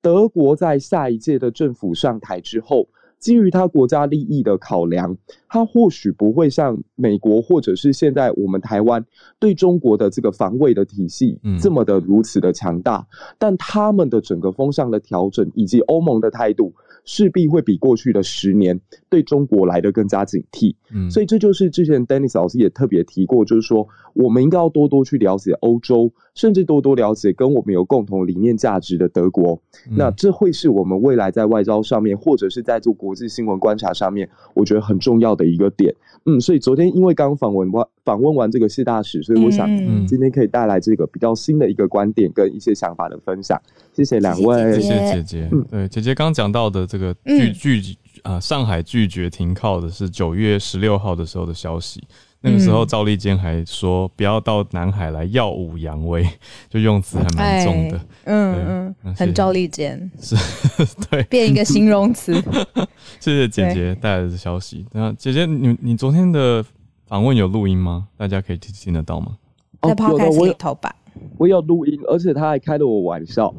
[0.00, 2.88] 德国在下一届的政府上台之后，
[3.22, 5.16] 基于他国家利益的考量，
[5.48, 9.02] 他或许不会像美国或者是现在我们台湾
[9.38, 13.06] 对中国的这个防卫的体系这么的如此的强大，
[13.38, 16.74] 但他们的整个风向的调整以及欧盟的态度。
[17.04, 18.80] 势必会比过去的十年
[19.10, 29.60] 对中国来的更加警惕，嗯，所以这就是之前 Dennis 老师也特别提过，就是说我们应该要多多去了解欧洲，甚至多多了解跟我们有共同理念价值的德国。
[29.90, 35.94] 那这会是我们未来在外交上面，或者是在做国际新闻观察上面，我觉得很重要的一个点。
[36.24, 39.68] 嗯，所以昨天因为刚访问完访问完这个谢大使，所以我想
[40.06, 43.60] 今天可以带来这个比较新的一个观点跟一些想法的分享。
[43.92, 45.48] 谢谢两位，谢谢姐姐。
[45.50, 52.02] 嗯，对，姐姐刚讲到的这个拒拒啊，上海拒绝停靠的是九月十六号的时候的消息。
[52.42, 56.26] 那个时候赵立坚还说不要到南海来耀武扬威，
[56.68, 58.00] 就用词还蛮重的。
[58.24, 60.36] 嗯嗯，很赵立坚是，
[61.08, 62.34] 对，变一个形容词。
[63.20, 64.84] 谢谢姐姐带来的消息。
[64.92, 66.64] 那姐姐，你你昨天的
[67.06, 68.08] 访问有录音吗？
[68.16, 69.36] 大家可以听听得到吗？
[69.82, 70.94] 在 Podcast 里头吧。
[71.36, 73.54] 我有录音，而且他还开了我玩笑，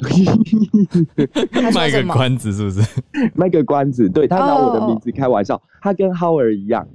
[1.73, 2.81] 卖个关子是不是？
[3.35, 6.85] 卖个关子，对他拿我的名字开玩笑，他跟 Howard 一样。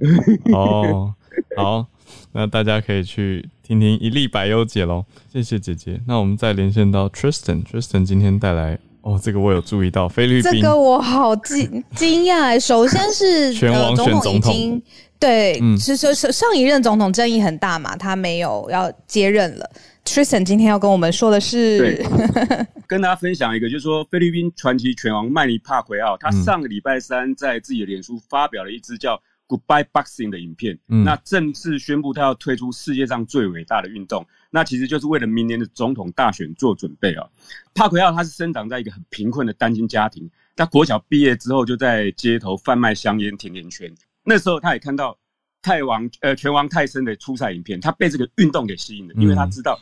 [0.51, 1.13] 哦，
[1.57, 1.85] 好，
[2.33, 5.99] 那大家可以去听听一粒百优姐喽，谢谢姐姐。
[6.07, 12.59] 那我们再连线到 Tristan，Tristan 今天带来哦，这个我有注意到菲律宾，这个我好惊惊讶。
[12.59, 14.81] 首先是 全王选总统，
[15.19, 19.69] 对，是是是上一任总统争议很大嘛，他没有要接任了。
[20.05, 22.03] Tristan 今天要跟我们说的是，
[22.87, 37.27] 跟大家分享一个，就是说菲律宾传奇拳王曼尼帕奎奥，他上个礼拜三在自己的脸书发表了一支叫 Goodbye Boxing 的影片，那正式宣布他要推出世界上最伟大的运动，那其实就是为了明年的总统大选做准备啊。
[37.73, 43.91] 帕奎奥他是生长在一个很贫困的单亲家庭，他国小毕业之后就在街头贩卖香烟甜甜圈，
[44.23, 45.17] 那时候他也看到
[45.61, 49.77] 泰王呃拳王泰森的初赛影片，他被这个运动给吸引了，因为他知道。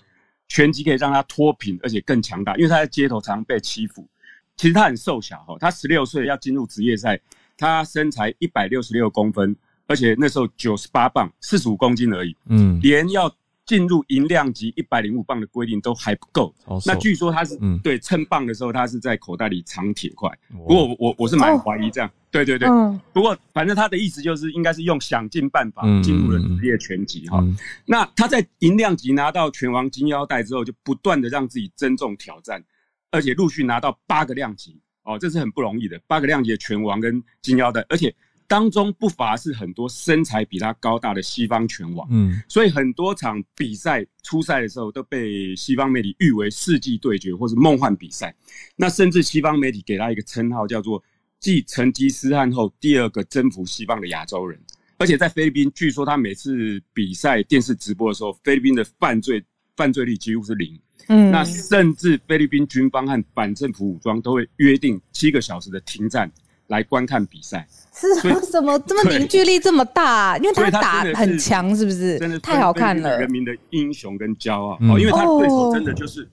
[0.50, 4.08] 拳击可以让他脱贫，而且更强大，因为他在街头常常被欺负。
[4.56, 7.20] 其实他很瘦小哈，他十六岁要进入职业赛，
[7.58, 9.56] 他身材一百六十六公分，
[9.88, 12.36] 而且那时候九十八磅，四十五公斤而已。
[12.48, 13.34] 嗯，连要
[13.66, 16.54] 进入银量级一百零五磅的规定都还不够。
[16.86, 20.32] 那据说他是对称磅的时候，他是在口袋里藏铁块。
[20.50, 22.10] 不过我我是蛮怀疑这样。
[22.30, 22.68] 对对对，
[23.14, 27.44] 不过反正他的意思就是应该是用想尽办法进入了职业拳击哈。
[27.86, 32.64] 那他在银量级拿到拳王金腰带之后，就不断的让自己增重挑战，
[33.12, 36.00] 而且陆续拿到八个量级哦，这是很不容易的。
[36.06, 38.14] 八个量级的拳王跟金腰带，而且
[38.48, 42.08] 当中不乏是很多身材比他高大的西方拳王。
[42.12, 48.36] 嗯，所以很多场比赛初赛的时候都被西方媒体誉为世纪对决或是梦幻比赛。
[48.76, 51.04] 那甚至西方媒体给他一个称号叫做。
[51.40, 54.60] 继成吉思汗后，第二个征服西方的亚洲人，
[54.98, 60.76] 而且在菲律宾，据说他每次比赛电视直播的时候，菲律宾的犯罪犯罪率几乎是零。
[61.08, 66.32] 嗯，那甚至菲律宾军方和反政府武装都会约定七个小时的停战
[66.68, 67.68] 来观看比赛。
[67.94, 70.38] 是什么这么凝聚力这么大？
[70.38, 72.20] 因为他打很强，是不是？
[72.20, 73.20] 真的太好看了。
[73.20, 76.28] 人民的英雄跟骄傲哦，因为他对手真的就是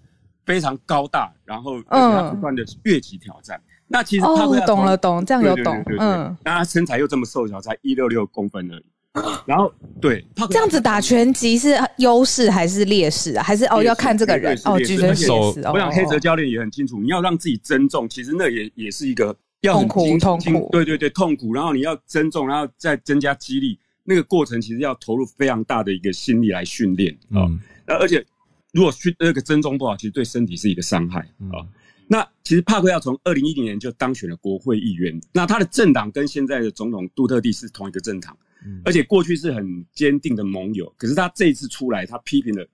[0.44, 3.60] 非常高大，然后而且他不断的越级挑战。
[3.86, 8.84] 那其实他懂了懂，这样有懂，嗯，那他身材又这么瘦小，才一六六公分而已，
[9.46, 13.42] 然后对，这样子打拳击是优势还是劣势啊？
[13.44, 15.54] 还是哦要看这个人哦，举拳手。
[15.72, 21.54] 我想黑泽教练也很清楚，你要让自己增重，其实那也也是一个要很苦痛苦，对对对，痛苦。
[21.54, 27.46] 然后你要增重，然后再增加肌力，那个过程其实要投入非常大的一个心力来训练啊。
[27.86, 28.24] 那而且
[28.72, 31.20] 如果去那个增重不好，其实对身体是一个伤害
[31.52, 31.62] 啊。
[32.08, 38.36] 那其实帕克要从二零一零年就当选了国会议员，那他的政党跟现在的总统杜特地是同一个政党。
[38.84, 42.66] 而且过去是很坚定的盟友，可是他这一次出来，他批评了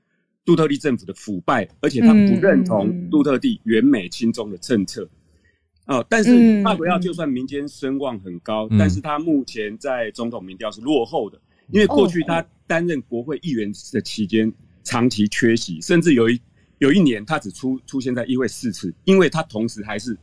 [0.44, 5.08] 杜特地政府的腐败，而且他不认同杜特地远美亲中的政策。
[5.86, 14.52] 哦，但是帕奎奥就算民间声望很高，但是他目前在总统民调是落后的，因为过去他担任国会议员的期间
[14.84, 16.40] 长期缺席，甚至有一
[16.78, 20.16] 有一年他只出出现在议会四次，因为他同时还是。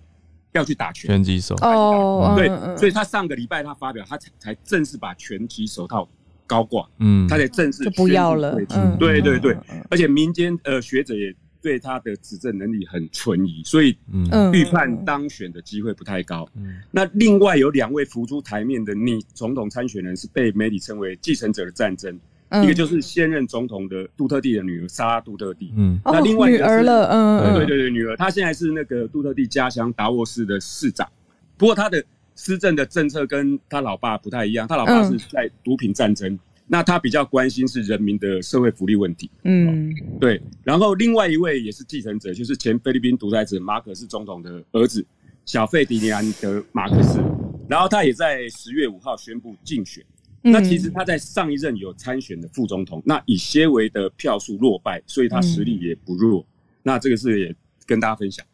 [0.57, 1.23] 要去打拳。
[1.23, 1.55] 击手。
[1.61, 2.47] 哦，对，
[2.77, 6.07] 所以他上个礼拜他发表，他才才正式把拳击手套
[6.45, 8.55] 高挂，嗯，他才正式就不要了，
[8.99, 9.57] 对对对，
[9.89, 13.97] 而且民间呃学者也对他的执政能力很存疑，所以
[14.53, 16.47] 预判当选的机会不太高。
[16.91, 22.17] 那另外有两位浮出台面的女总统参选人是被媒体称为继承者的战争。
[22.63, 27.65] 一个就是现任总统的杜特地的女儿莎拉杜特地，嗯，那另外女儿了，嗯，对。
[27.65, 31.05] 对对，女儿，她现在是那个杜特地家乡达沃市的市长，
[31.57, 32.01] 不过她的
[32.35, 45.05] 施政的政策跟她老爸不太一样，她老爸是在毒品战争，那她比较关心是人民的社会福利问题，嗯，对，然后另外一位也是继承者，就是前菲律宾独裁者马可斯总统的儿子
[45.45, 47.19] 小费迪尼安德马克斯，
[47.67, 50.01] 然后他也在十月五号宣布竞选。
[50.41, 56.45] 那其实他在上一任有参选的副总统，那以些微的票数落败，所以他实力也不弱。
[56.83, 58.45] 那这个是也跟大家分享。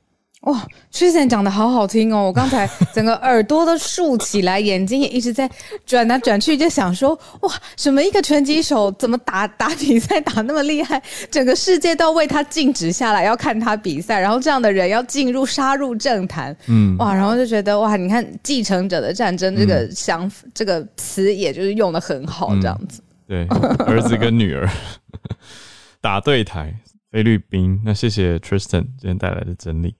[0.43, 2.23] 哇，Tristan 讲的好好听哦！
[2.25, 5.49] 我刚才整个耳朵都竖起来，眼睛也一直在
[5.85, 11.01] 转来转去，就想说：哇，什么一个拳击手怎么打打比赛打那么厉害？
[11.31, 14.19] 整个世界都为他静止下来，要看他比赛。
[14.19, 23.01] 然后这样的人要进入杀入政坛，嗯，哇，然后就觉得哇，你看继承者的战争这个想这个词，也就是用的很好，这样子。
[23.25, 23.47] 对，
[23.87, 24.69] 儿子跟女儿
[26.01, 26.75] 打对台，
[27.13, 27.81] 菲律宾。
[27.85, 29.95] 那谢谢 Tristan 今天带来的整理。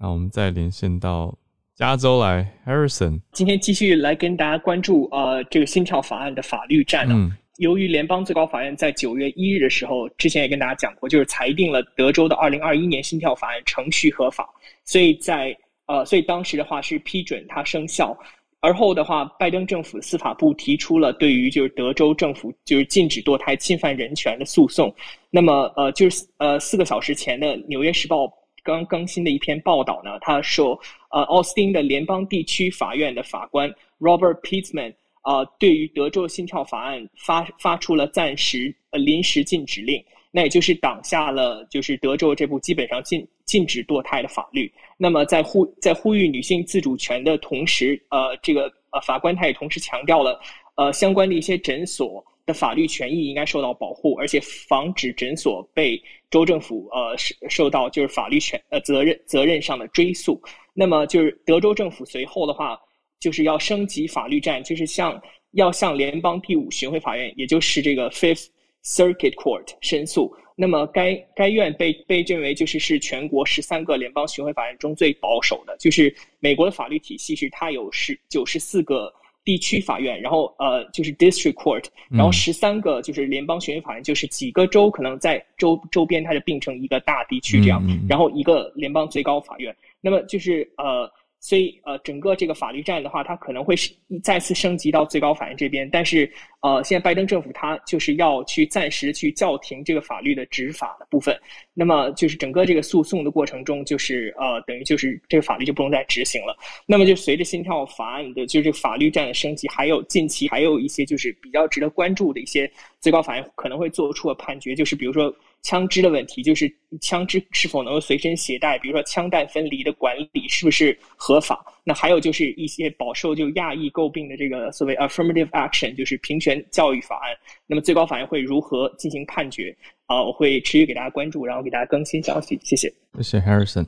[0.00, 1.36] 那我们再连线到
[1.74, 3.20] 加州来，Harrison。
[3.32, 7.32] 今天继续来跟大家关注呃这个心跳法案的法律战嗯。
[7.56, 14.48] 由于联邦最高法院在九月一日的时候，之前也跟大家讲过，就是裁定了德州的二零二一年心跳法案程序合法，
[14.84, 18.16] 所以在呃所以当时的话是批准它生效。
[18.60, 24.94] 而后的话，拜登政府司法部提出了对于就是德州政府就是禁止堕胎、侵犯人权的诉讼。
[25.28, 28.24] 那么呃就是呃四个小时前的《纽约时报》。
[28.68, 30.78] 刚更新的一篇报道呢，他说，
[31.10, 44.70] 呃，奥斯汀的联邦地区法院的法官 Robert Pittman 啊，对于德州心跳法案发发出了暂时呃临时禁止令，那也就是挡下了就是德州这部基本上禁禁止堕胎的法律。
[44.98, 50.38] 那么在呼在呼吁女性自主权的同时，呃，这个呃法官他也同时强调了，
[50.76, 52.22] 呃，相关的一些诊所。
[52.48, 60.40] 的法律权益应该受到保护，而且防止诊所被州政府呃受受到就是法律权呃责任责任上的追诉。
[60.72, 62.80] 那么就是德州政府随后的话
[63.20, 65.20] 就是要升级法律战，就是向
[65.52, 68.46] 要向联邦第五巡回法院，也就是这个 Fifth
[68.82, 70.34] Circuit Court 申诉。
[70.56, 79.12] 那么该该院被被认为就是是全国十三个联邦巡回法院中最保守的，就是美国的法律体系是它有十九十四个。
[79.48, 91.10] 地区法院，然后呃就是 district court，然后十三个就是联邦巡回法院，就是几个州可能在周周边它就并成一个大地区这样，然后一个联邦最高法院，那么就是呃。
[91.40, 95.88] 所以，呃，整个这个法律战的话，它可能会是再次升级到最高法院这边。
[95.90, 96.30] 但是，
[96.60, 101.38] 呃，现在拜登政府他就是要去暂时去叫停这个法律的执法的部分。
[101.74, 106.56] 那么，就是整个这个诉讼的过程中，就是呃，等于就是这个法律就不能再执行了。
[106.86, 112.68] 那么，就随着心跳法案的就是法律战的升级，还有近期还有一些就是比较值得关注的一些
[113.00, 115.32] 最高法院可能会做出的判决，就是比如说。
[115.60, 120.96] 枪支的问题，就是枪支是否能够随身携带，比如说枪弹分离的管理是不是
[121.28, 121.62] 合法？
[121.84, 127.36] 那还有就是一些饱受就亚裔诟病的这个所谓 affirmative action，就是平权教育法案。
[127.66, 129.76] 那么最高法院会如何进行判决？
[130.06, 132.58] 啊，我会持续给大家关注，然后给大家更新消息。
[132.62, 132.88] 谢谢。
[133.16, 133.86] 谢谢 Harrison。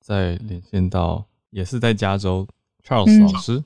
[0.00, 2.46] 再连线到也是在加州
[2.86, 3.64] Charles 老师。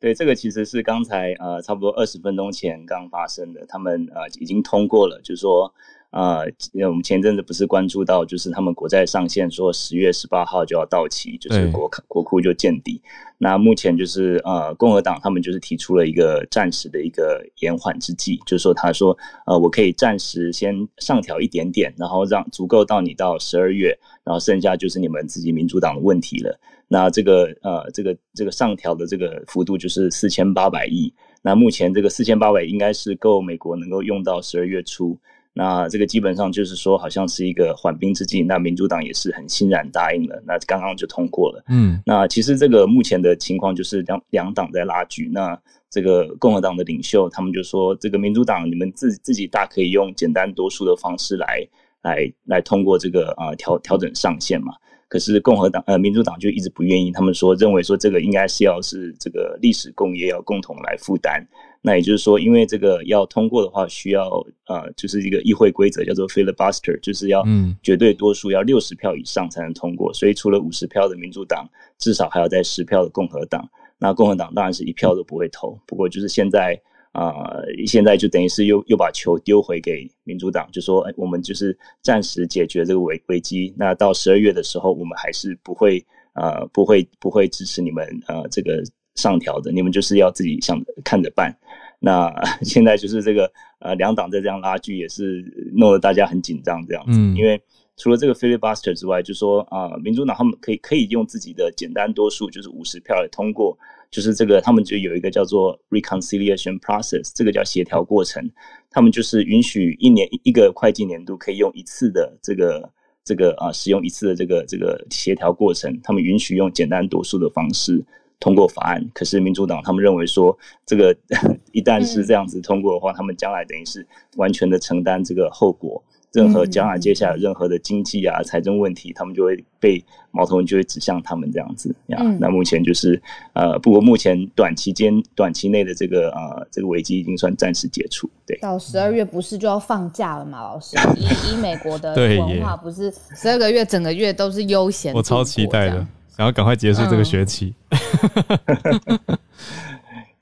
[0.00, 5.70] 对，这个其实是刚才呃差不多二十分钟前刚发生的，他们呃已经通过了，就是说。
[6.16, 6.40] 啊，
[6.88, 13.02] 我们前阵子不是关注到，就是他们国债上限说十月十八号就要到期，就是国国库就见底。
[13.36, 19.14] 那目前就是呃，共和党他们就是提出了一个暂时的一个延缓之计，就是说他说
[19.44, 23.94] 呃，我可以暂时先上调一点点，然后让足够到你到十二月，
[24.24, 26.58] 然后剩下就是你们自己民主党的问题了。
[26.88, 31.12] 那这个呃，这个这个上调的这个幅度就是四千八百亿。
[31.42, 35.18] 那目前这个四千八百应该是够美国能够用到十二月初。
[35.58, 38.42] 那这个基本上就是说，好像是一个缓兵之计。
[38.42, 41.64] 那民主党也是很欣然答应了，那刚刚就通过了。
[41.70, 45.30] 嗯，那其实这个目前的情况就是两两党在拉锯。
[45.32, 45.58] 那
[45.90, 51.66] 这个共和党的领袖他们就说，这个民主党你们自自己大可以用简单多数的方式来
[52.02, 54.74] 来来通过这个啊调调整上限嘛。
[55.08, 61.42] 可是共和党呃民主党就一直不愿意，他们说认为说这个应该是要是这个历史共业要共同来负担。
[61.86, 64.28] 那也就是说，因为这个要通过的话，需要
[64.66, 67.44] 呃，就是一个议会规则叫做 filibuster，就是要
[67.80, 70.12] 绝对多数要六十票以上才能通过。
[70.12, 71.64] 所以除了五十票的民主党，
[71.96, 73.64] 至少还要在十票的共和党。
[73.98, 75.78] 那共和党当然是一票都不会投。
[75.86, 76.76] 不过就是现在
[77.12, 83.72] 啊，现在就等于是又又把球丢回给民主党，就说哎，我们就是暂时解决这个危危机。
[83.78, 88.82] 那到十二月的时候，我们还是不会呃，不会不会支持你们呃这个。
[89.16, 91.50] 上调的，你们就是要自己想看着办。
[91.98, 92.32] 那
[92.62, 95.44] 现在就是这个呃，两党在这样拉锯，也是
[95.74, 97.18] 弄得大家很紧张这样子。
[97.38, 97.60] 因为
[97.96, 103.76] 除了这个 filibuster 之外，就说啊，民主党他们可以可以用自己的简单多数，就是五十票来通过，
[104.10, 108.50] 就是这个他们就有一个叫做 reconciliation process，这个叫协调过程。
[108.90, 112.90] 他们就是允许一年一个会计年度可以用一次的这个
[113.24, 118.04] 这个啊，使用一次的这个这个协调过程，他们允许用简单多数的方式。
[118.38, 121.16] 通过法案，可是民主党他们认为说，这个
[121.72, 124.06] 一旦是这样子通过的话，他们将来等于是
[124.36, 132.22] 完全的承担这个后果，任何将来接下来任何的经济啊、财政问题，他们就会被矛头就会指向他们这样子呀。
[132.38, 133.20] 那目前就是
[133.54, 138.28] 呃，不过目前短期间、短期内的这个呃这个危机已经算暂时解除。
[138.46, 140.60] 对，到十二月不是就要放假了吗？
[140.60, 146.06] 老师，以以美国的文化，不是十二个月整个月都是悠闲，我超期待的。
[146.36, 147.74] 然后赶快结束这个学期。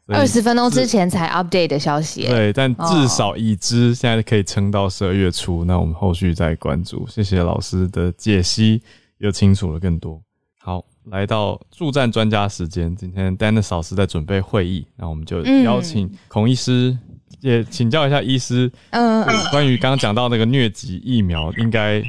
[0.07, 2.27] 二十分钟之前才 update 的消息。
[2.27, 5.65] 对，但至少已知现在可以撑到十二月初。
[5.65, 7.09] 那我们后续再关注。
[7.09, 8.83] 谢谢老师的解析，
[9.17, 10.21] 又清楚了更多。
[10.61, 12.95] 好，来到助战专家时间。
[12.95, 16.95] 今天 Dennis 老师在准备会议，那我们就邀请孔医师
[17.41, 18.71] 也请教一下医师。
[18.91, 22.03] 嗯，关于刚刚讲到那个疟疾疫苗，应该。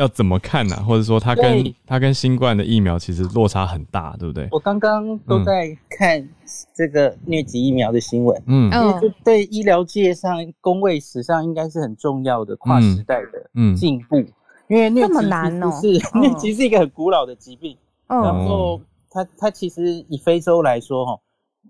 [0.00, 0.74] 要怎么看呢？
[0.76, 4.48] 或者说，它跟它跟新冠的疫苗其实落差很大，对不对？
[4.50, 6.26] 我刚刚都在看
[6.74, 14.24] 这个疟疾疫苗的新闻，嗯，就对医疗界上、工位史上应该是很重要的跨时代的进步。
[14.68, 15.06] 因为疟
[15.80, 17.76] 疾是 疟疾是一个很古老的疾病，
[18.06, 18.80] 然后
[19.10, 21.18] 它它其实以非洲来说，哈，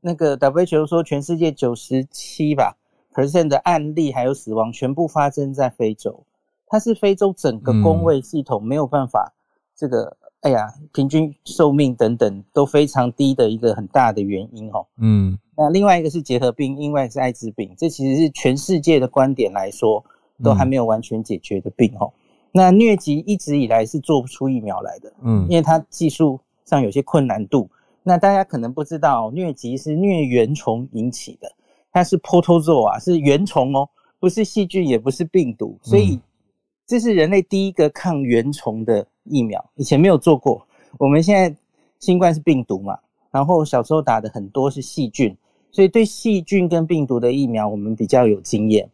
[0.03, 2.77] 那个 WHO 说全世界九十七吧
[3.13, 6.23] percent 的案例还有死亡全部发生在非洲。
[6.71, 9.35] 它是非洲整个工位系统没有办法，
[9.75, 14.87] 这个哎呀，平均寿命等等都非常低的一个很大的原因哦。
[14.99, 20.03] 嗯，那另外一个是结核病，另外是艾滋病，这其实是全世界的观点来说
[20.45, 22.13] 都还没有完全解决的病哦。
[22.53, 27.69] 那疟疾一直以来是做不出疫苗来的，嗯，因为它技术上有些困难度。
[28.05, 31.51] 那大家可能不知道，疟疾是疟原虫引起的，
[31.93, 33.89] 它是 protozoa，是原虫哦，
[34.21, 36.21] 不是细菌，也不是病毒，所以。
[36.91, 40.67] 这是人类第一个抗原虫的疫苗，以前没有做过。
[40.99, 41.57] 我们现在
[42.01, 42.99] 新冠是病毒嘛，
[43.31, 45.37] 然后小时候打的很多是细菌，
[45.71, 48.91] 所以对细菌跟病毒的疫苗我们比较有经验。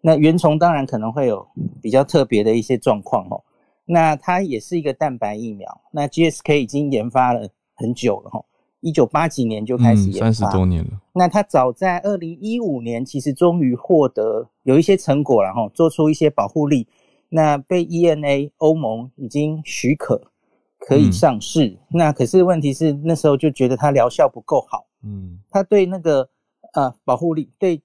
[0.00, 1.46] 那原虫当然可能会有
[1.80, 3.40] 比较特别的一些状况哦。
[3.84, 8.44] 那它也是一个蛋白疫苗，那 GSK 已经研发了很久了哈，
[8.80, 11.00] 一九八几年就开始研发，三十多年了。
[11.12, 16.88] 那它早在二零一五年其实终于获得有一些成果了哈，做出一些保护力。
[17.36, 20.32] 那被 ENA 欧盟已经许可
[20.78, 26.26] 可以上市，那可是问题是那时候就觉得它疗效不够好，嗯，它对那个
[26.72, 27.82] 呃保护力对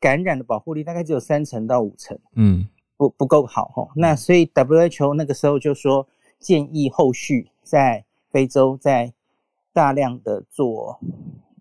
[0.00, 2.66] 感染的保护力大概只有三成到五成，嗯，
[2.96, 3.86] 不不够好哈。
[3.94, 9.12] 那所以 WHO 那个时候就说建议后续在非洲在
[9.74, 10.98] 大量的做，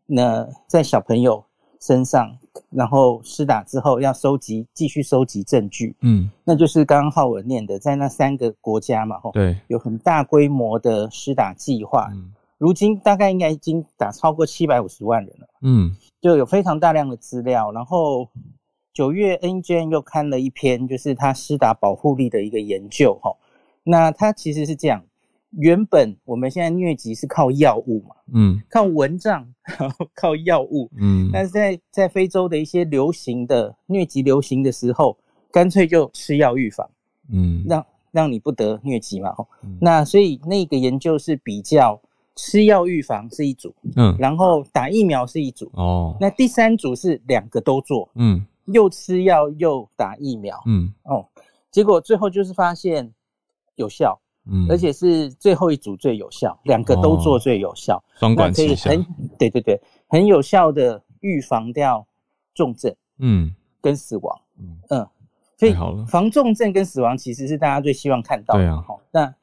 [0.05, 1.43] 那在小朋友
[1.81, 2.37] 身上。
[2.69, 5.95] 然后施打之后要收集，继续收集证据。
[6.01, 12.09] 嗯，那就是刚刚浩文念的，在那三个国家嘛，吼，对，有很大规模的施打计划。
[12.13, 15.47] 嗯，如今大概应该已经打超过七百五十万人了。
[15.61, 18.29] 嗯，就有非常大量的资料，然后
[18.93, 23.35] 九月 NGN 又刊了一篇，就是他施打保护力的一个研究哈。
[23.83, 25.03] 那他其实是这样，
[25.57, 29.47] 原本我们现在疟疾是靠药物嘛，嗯，靠蚊帐，
[29.79, 35.17] 然 后靠药物，嗯，但是在在非洲的一些流行的疟疾流行的时候，
[35.51, 36.89] 干脆就吃药预防，
[37.31, 39.47] 嗯，让让你不得疟疾嘛，吼，
[39.79, 41.99] 那所以那个研究是比较
[42.35, 51.25] 吃药预防是一组，嗯，然后打疫苗是一组，哦，那第三组是两个都做，嗯，又吃药又打疫苗，嗯，哦，
[51.71, 53.13] 结果最后就是发现。
[53.77, 54.17] 有效，
[54.47, 58.91] 嗯，而且是最后一组最有效，两个都做最有效，双管齐下，
[59.39, 62.05] 对对对，很有效的预防掉
[62.53, 64.41] 重症，嗯，跟死亡，
[64.89, 65.07] 嗯，
[65.57, 65.73] 所以
[66.07, 68.95] 防重症跟死亡其实是大家最希望看到的，哈。
[69.11, 69.33] 那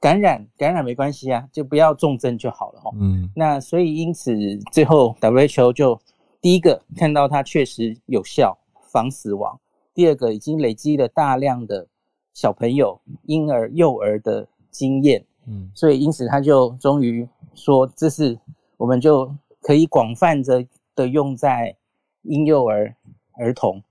[0.00, 2.90] 感染感染没关系啊，就不要重症就好了，哈。
[3.00, 4.32] 嗯，那所以因此
[4.72, 6.00] 最后 WHO 就
[6.40, 8.56] 第一个看到它确实有效
[8.92, 9.58] 防死亡，
[9.92, 11.88] 第二个已经累积了大量的。
[12.34, 18.38] 小朋友、婴儿、幼儿的经验，嗯，所以因此他就终于说，这是
[18.78, 19.30] 我们就
[19.60, 21.76] 可以广泛的的用在
[22.22, 22.94] 婴幼儿、
[23.38, 23.82] 儿童，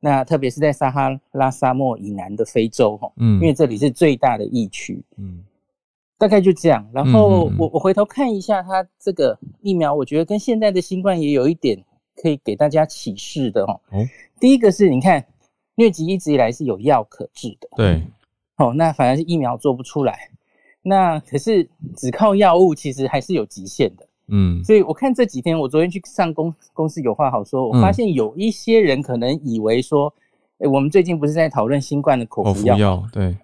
[0.00, 5.44] 那特别是在撒哈拉沙漠以南的非洲，哈，嗯，因为这里是最大的疫区，嗯，
[6.16, 6.88] 大概就这样。
[6.94, 11.78] 然后我我回头看一下他这个疫苗，我觉得跟现在的新冠也有一点
[12.16, 13.98] 可以给大家启示的，哈，哦，
[14.40, 15.22] 第一个是你看。
[15.80, 18.02] 疟疾一直以来是有药可治的，对，
[18.58, 20.30] 哦，那反而是疫苗做不出来，
[20.82, 21.66] 那可是
[21.96, 30.12] 只靠药物其实还是有极限的，嗯，所以我看这几天，我昨天去上公公司有话好说，我发现有一些人可能以为说，
[30.58, 33.34] 哎，我们最近不是在讨论新冠的口服药，对，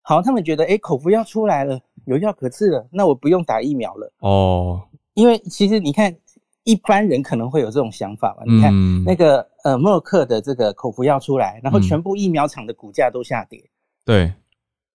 [0.00, 4.80] 好，他们觉得，哎，口服药出来了，有药可治了，那我不用打疫苗了，哦，
[5.12, 6.16] 因为其实你看。
[6.64, 8.42] 一般人可能会有这种想法吧？
[8.46, 8.72] 你看
[9.04, 13.60] 那个呃，默克的这个口服药出来，然后全部疫苗厂的股价都下跌。
[14.04, 14.32] 对，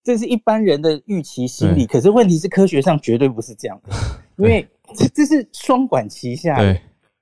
[0.04, 1.86] 这是一般人的预期心理。
[1.86, 3.94] 可是问题是科学上绝对不是这样的，
[4.42, 4.66] 因为
[4.96, 6.56] 这这是双管齐下。
[6.58, 6.82] 对，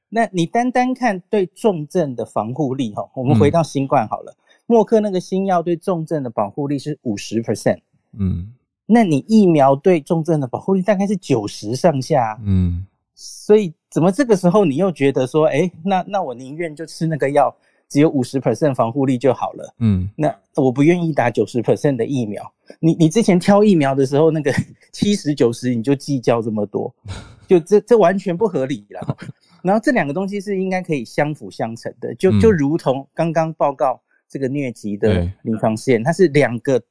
[0.10, 4.36] 那你单单看对重症的防护力哈，我们回到新冠好了，
[4.68, 7.80] 默克那个新药对重症的保护力是五十 percent。
[8.18, 8.54] 嗯，
[8.86, 12.40] 那你疫苗对重症的保护力大概是九十上下。
[12.44, 12.86] 嗯。
[13.16, 17.56] 所以，怎么这个时候你又觉得说，哎，那那我宁愿就吃那个药，
[17.88, 19.74] 只有五十 percent 防护力就好了。
[19.80, 22.52] 嗯，那我不愿意打九十 percent 的疫苗。
[22.80, 24.52] 你你之前挑疫苗的时候，那个
[24.92, 26.94] 七十九十你就计较这么多，
[27.48, 29.18] 就这这完全不合理了。
[29.64, 36.82] 然后这两个东西是应该可以相辅相成的，就就如同刚刚报告这个疟疾的临床试验，它是两个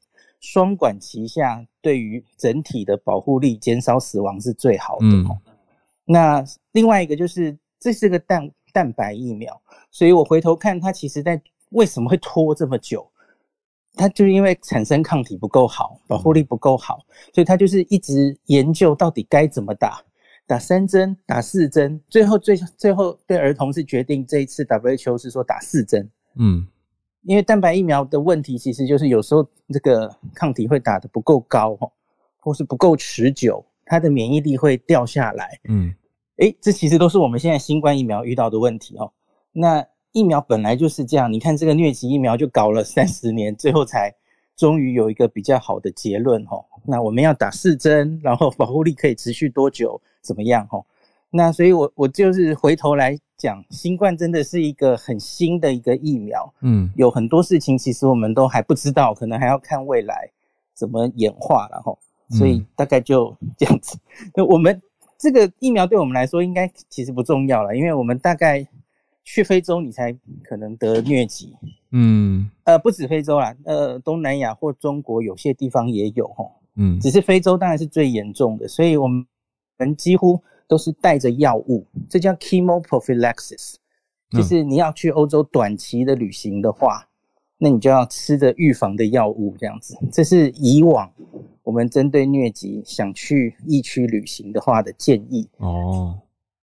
[0.41, 5.07] 双管齐下，对于整体的保护力、减少死亡是最好的。
[6.05, 11.40] 那另外一个就是，这是个蛋蛋白疫苗，所以我回头看它，其实在
[11.70, 13.11] 为什么会拖这么久？
[13.96, 16.98] 它就是因为产生抗体不够好，保护力不够好，
[17.32, 20.02] 所以它就是一直研究到底该怎么打，
[20.46, 26.66] 打三针，打四针，最后最最后对儿童是决定这一次 WHO 是说打四针，嗯，
[27.22, 31.78] 因为蛋白疫苗的问题其实就是有时候这个抗体会打的不够高，
[32.40, 33.64] 或是不够持久。
[33.87, 35.95] 它的免疫力会掉下来，嗯，
[36.37, 39.12] 诶，这其实都是我们现在新冠疫苗遇到的问题哦。
[39.53, 44.14] 那疫苗本来就是这样，你看这个疟疾疫苗就搞了三十年，最后才
[44.57, 46.64] 终于有一个比较好的结论哦。
[46.85, 50.01] 那我们要打四针，然后保护力可以持续多久？
[50.22, 50.66] 怎么样？
[50.70, 50.85] 哦？
[51.30, 60.30] 那所以我我就是回头来讲，新冠真的是一个很新的一个疫苗，嗯，有很多事情其实我们都还不知道，可能还要看未来
[60.74, 61.97] 怎么演化了哈。
[62.31, 63.99] 所以大概就这样子。
[64.35, 64.81] 那我们
[65.18, 68.66] 这个疫苗对我们来说应该其实不重要了，因为我们大概
[69.25, 70.12] 去非洲你才
[70.43, 71.55] 可能得疟疾。
[71.93, 76.45] 嗯，呃，不止非洲啦，呃，东南亚或中国有些地方也有哈。
[76.77, 79.25] 嗯，只是非洲当然是最严重的，所以我们
[79.79, 83.75] 人几乎都是带着药物，这叫 chemoprophylaxis，
[84.31, 87.09] 就是你要去欧洲短期的旅行的话。
[87.59, 91.11] 那你就要吃着预防的药物，这样子，这是以往
[91.62, 96.18] 我们针对疟疾想去疫区旅行的话的建议哦。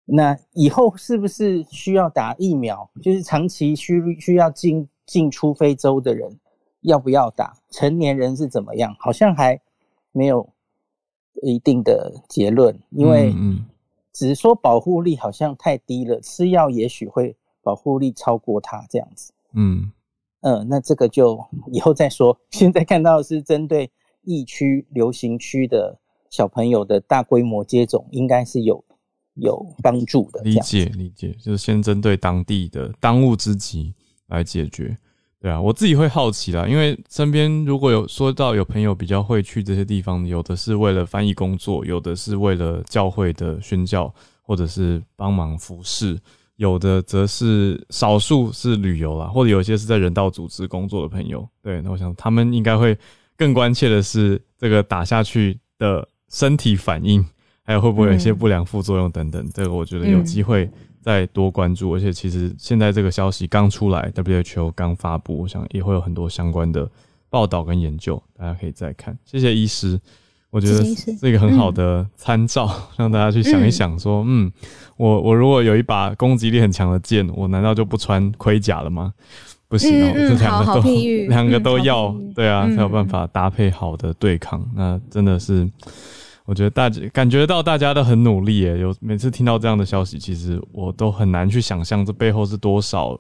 [0.05, 2.89] 那以后是不是需要打疫苗？
[3.01, 6.37] 就是长期需需要进进出非洲的人
[6.81, 7.57] 要不要打？
[7.69, 8.93] 成年人是怎么样？
[8.99, 9.59] 好像还
[10.11, 10.49] 没有
[11.41, 13.33] 一定的结论，因为
[14.11, 19.31] 只是说保护力好像太低了，吃药也许会保护力超过它这样子。
[19.53, 19.91] 嗯。
[20.41, 21.39] 嗯，那这个就
[21.71, 22.37] 以后再说。
[22.51, 23.89] 现在看到是针对
[24.23, 28.83] 疫区、流行区的小朋友的大规模接种，应该是有
[29.35, 30.41] 有帮助的。
[30.41, 33.93] 理解理解，就是先针对当地的当务之急，
[34.27, 34.97] 来解决。
[35.39, 44.13] 对啊，我自己会好奇啦，因为身边如果有说到有朋友比较会去这些地方，有的是为了翻译工作，有的是为了教会的宣教，
[44.43, 46.19] 或者是帮忙服侍，
[46.61, 51.47] 有的则是少数是旅游啦，或者有些是在人道组织工作的朋友。
[51.63, 52.95] 对，那我想他们应该会
[53.35, 57.25] 更关切的是这个打下去的身体反应，
[57.63, 59.49] 还有会不会有一些不良副作用等等。
[59.53, 60.69] 这个我觉得有机会。
[61.03, 66.87] 再多关注，而且其实现在这个消息刚出来，WHO 刚发布，我想也会有很多相关的
[67.27, 69.17] 报道跟研究，大家可以再看。
[69.25, 69.99] 谢谢医师，
[70.51, 74.51] 我觉得是一个很好的参照，让大家去想一想，说，嗯，
[74.97, 79.13] 我我如果有一把攻击力很强的剑，我难道就不穿盔甲了吗？
[79.67, 80.81] 不行哦，这两个都
[81.29, 84.63] 两个都要，对啊，才有办法搭配好的对抗。
[84.75, 85.67] 那真的是。
[86.43, 93.17] 我觉得大家感觉到大家都很努力耶，有每次听到这样的消息，其实我都很难去想象这背后是多少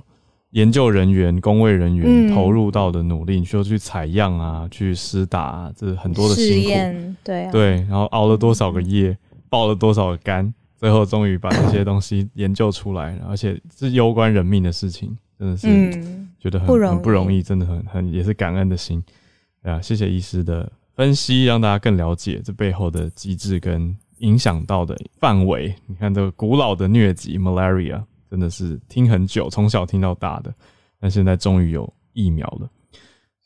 [0.51, 3.39] 研究人员、工位人员投入到的努力。
[3.39, 9.17] 你说去采样啊，去施打，啊这很多的辛苦，对对，然后熬了多少个夜，
[9.49, 15.67] 爆了多少个肝，最后终于把这些东西研究出来，而且是攸关人命的事情，真的是
[16.39, 19.03] 觉得很很不容易，真的很很也是感恩的心。
[19.63, 20.71] 啊，谢谢医师的。
[20.93, 25.73] 分析让大家更了解这背后的机制跟影响到的范围。
[25.87, 30.53] 你看，这个古老的疟疾 （malaria） 真的是听很久，从小听到大的，
[31.01, 32.69] 但现在终于有疫苗了。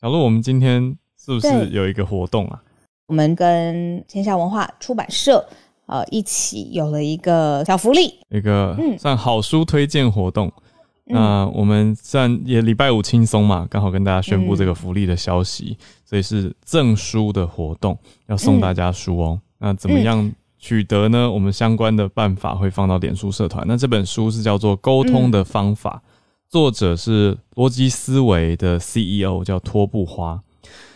[0.00, 2.62] 小鹿，我们今天是不是有一个活动啊？
[3.08, 5.44] 我们跟天下文化出版社
[5.86, 10.52] 呃一起有了一个小福利，一个算好书推荐活动。
[11.08, 19.40] 那我们算也礼拜五轻松嘛，刚好跟大家宣布这个福利的消息，所以是赠书的活动，要送大家书哦。
[19.58, 20.32] 那怎么样
[20.66, 21.30] 取得呢？
[21.30, 23.64] 我们相关的办法会放到脸书社团。
[23.68, 26.02] 那这本书是叫做《沟通的方法》，
[26.50, 30.42] 作者是逻辑思维的 CEO，叫托布花。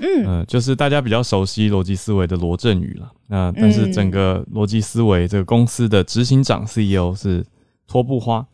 [0.01, 3.13] 嗯，就是大家比较熟悉逻辑思维的罗振宇了。
[3.29, 7.47] 那但是整个逻辑思维这个公司的执行长 CEO 是
[7.87, 8.45] 托布花。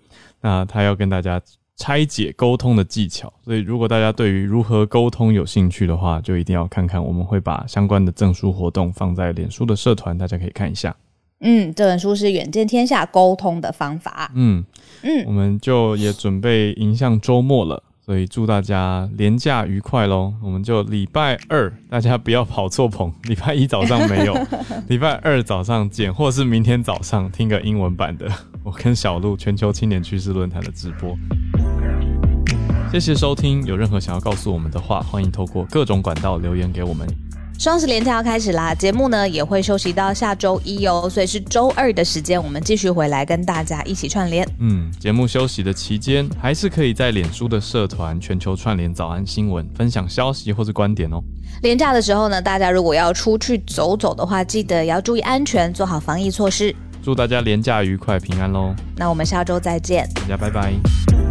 [0.42, 1.40] 那他要跟大家
[1.76, 7.02] 拆解沟通的技巧，所以如果大家对于如何沟通有兴趣的话，就一定要看看。
[7.02, 10.94] 我们会把相关的证书活动放在脸书的社团，大家可以看一下。
[11.40, 14.30] 嗯，这本书是远见天下沟通的方法。
[14.34, 14.64] 嗯
[15.02, 17.82] 嗯，我们就也准备迎向周末了。
[18.04, 20.32] 所以祝大家连假愉快喽！
[20.40, 23.12] 我们就礼拜二，大家不要跑错棚。
[23.24, 24.46] 礼拜一早上没有，
[24.86, 28.30] 礼拜二早上见，或是明天早上听个英文版的
[28.62, 31.18] 我跟小鹿全球青年趋势论坛的直播。
[32.92, 37.04] 谢谢收听，有任何想要告诉我们的话，欢迎透过各种管道留言给我们。
[37.58, 44.46] 双十连假要开始啦，节目呢也会休息到下周一哦，所以是周二的时间，我们继续回来跟大家一起串联。
[44.60, 51.20] 嗯，节目休息的期间，还是可以在脸书的社团全球串联早安新闻分享消息或是观点哦。
[51.62, 56.74] 连假的时候呢，大家如果要出去走走的话，记得要注意安全，做好防疫措施。
[57.02, 58.74] 祝大家连假愉快平安喽！
[58.96, 61.25] 那我们下周再见，大家拜拜。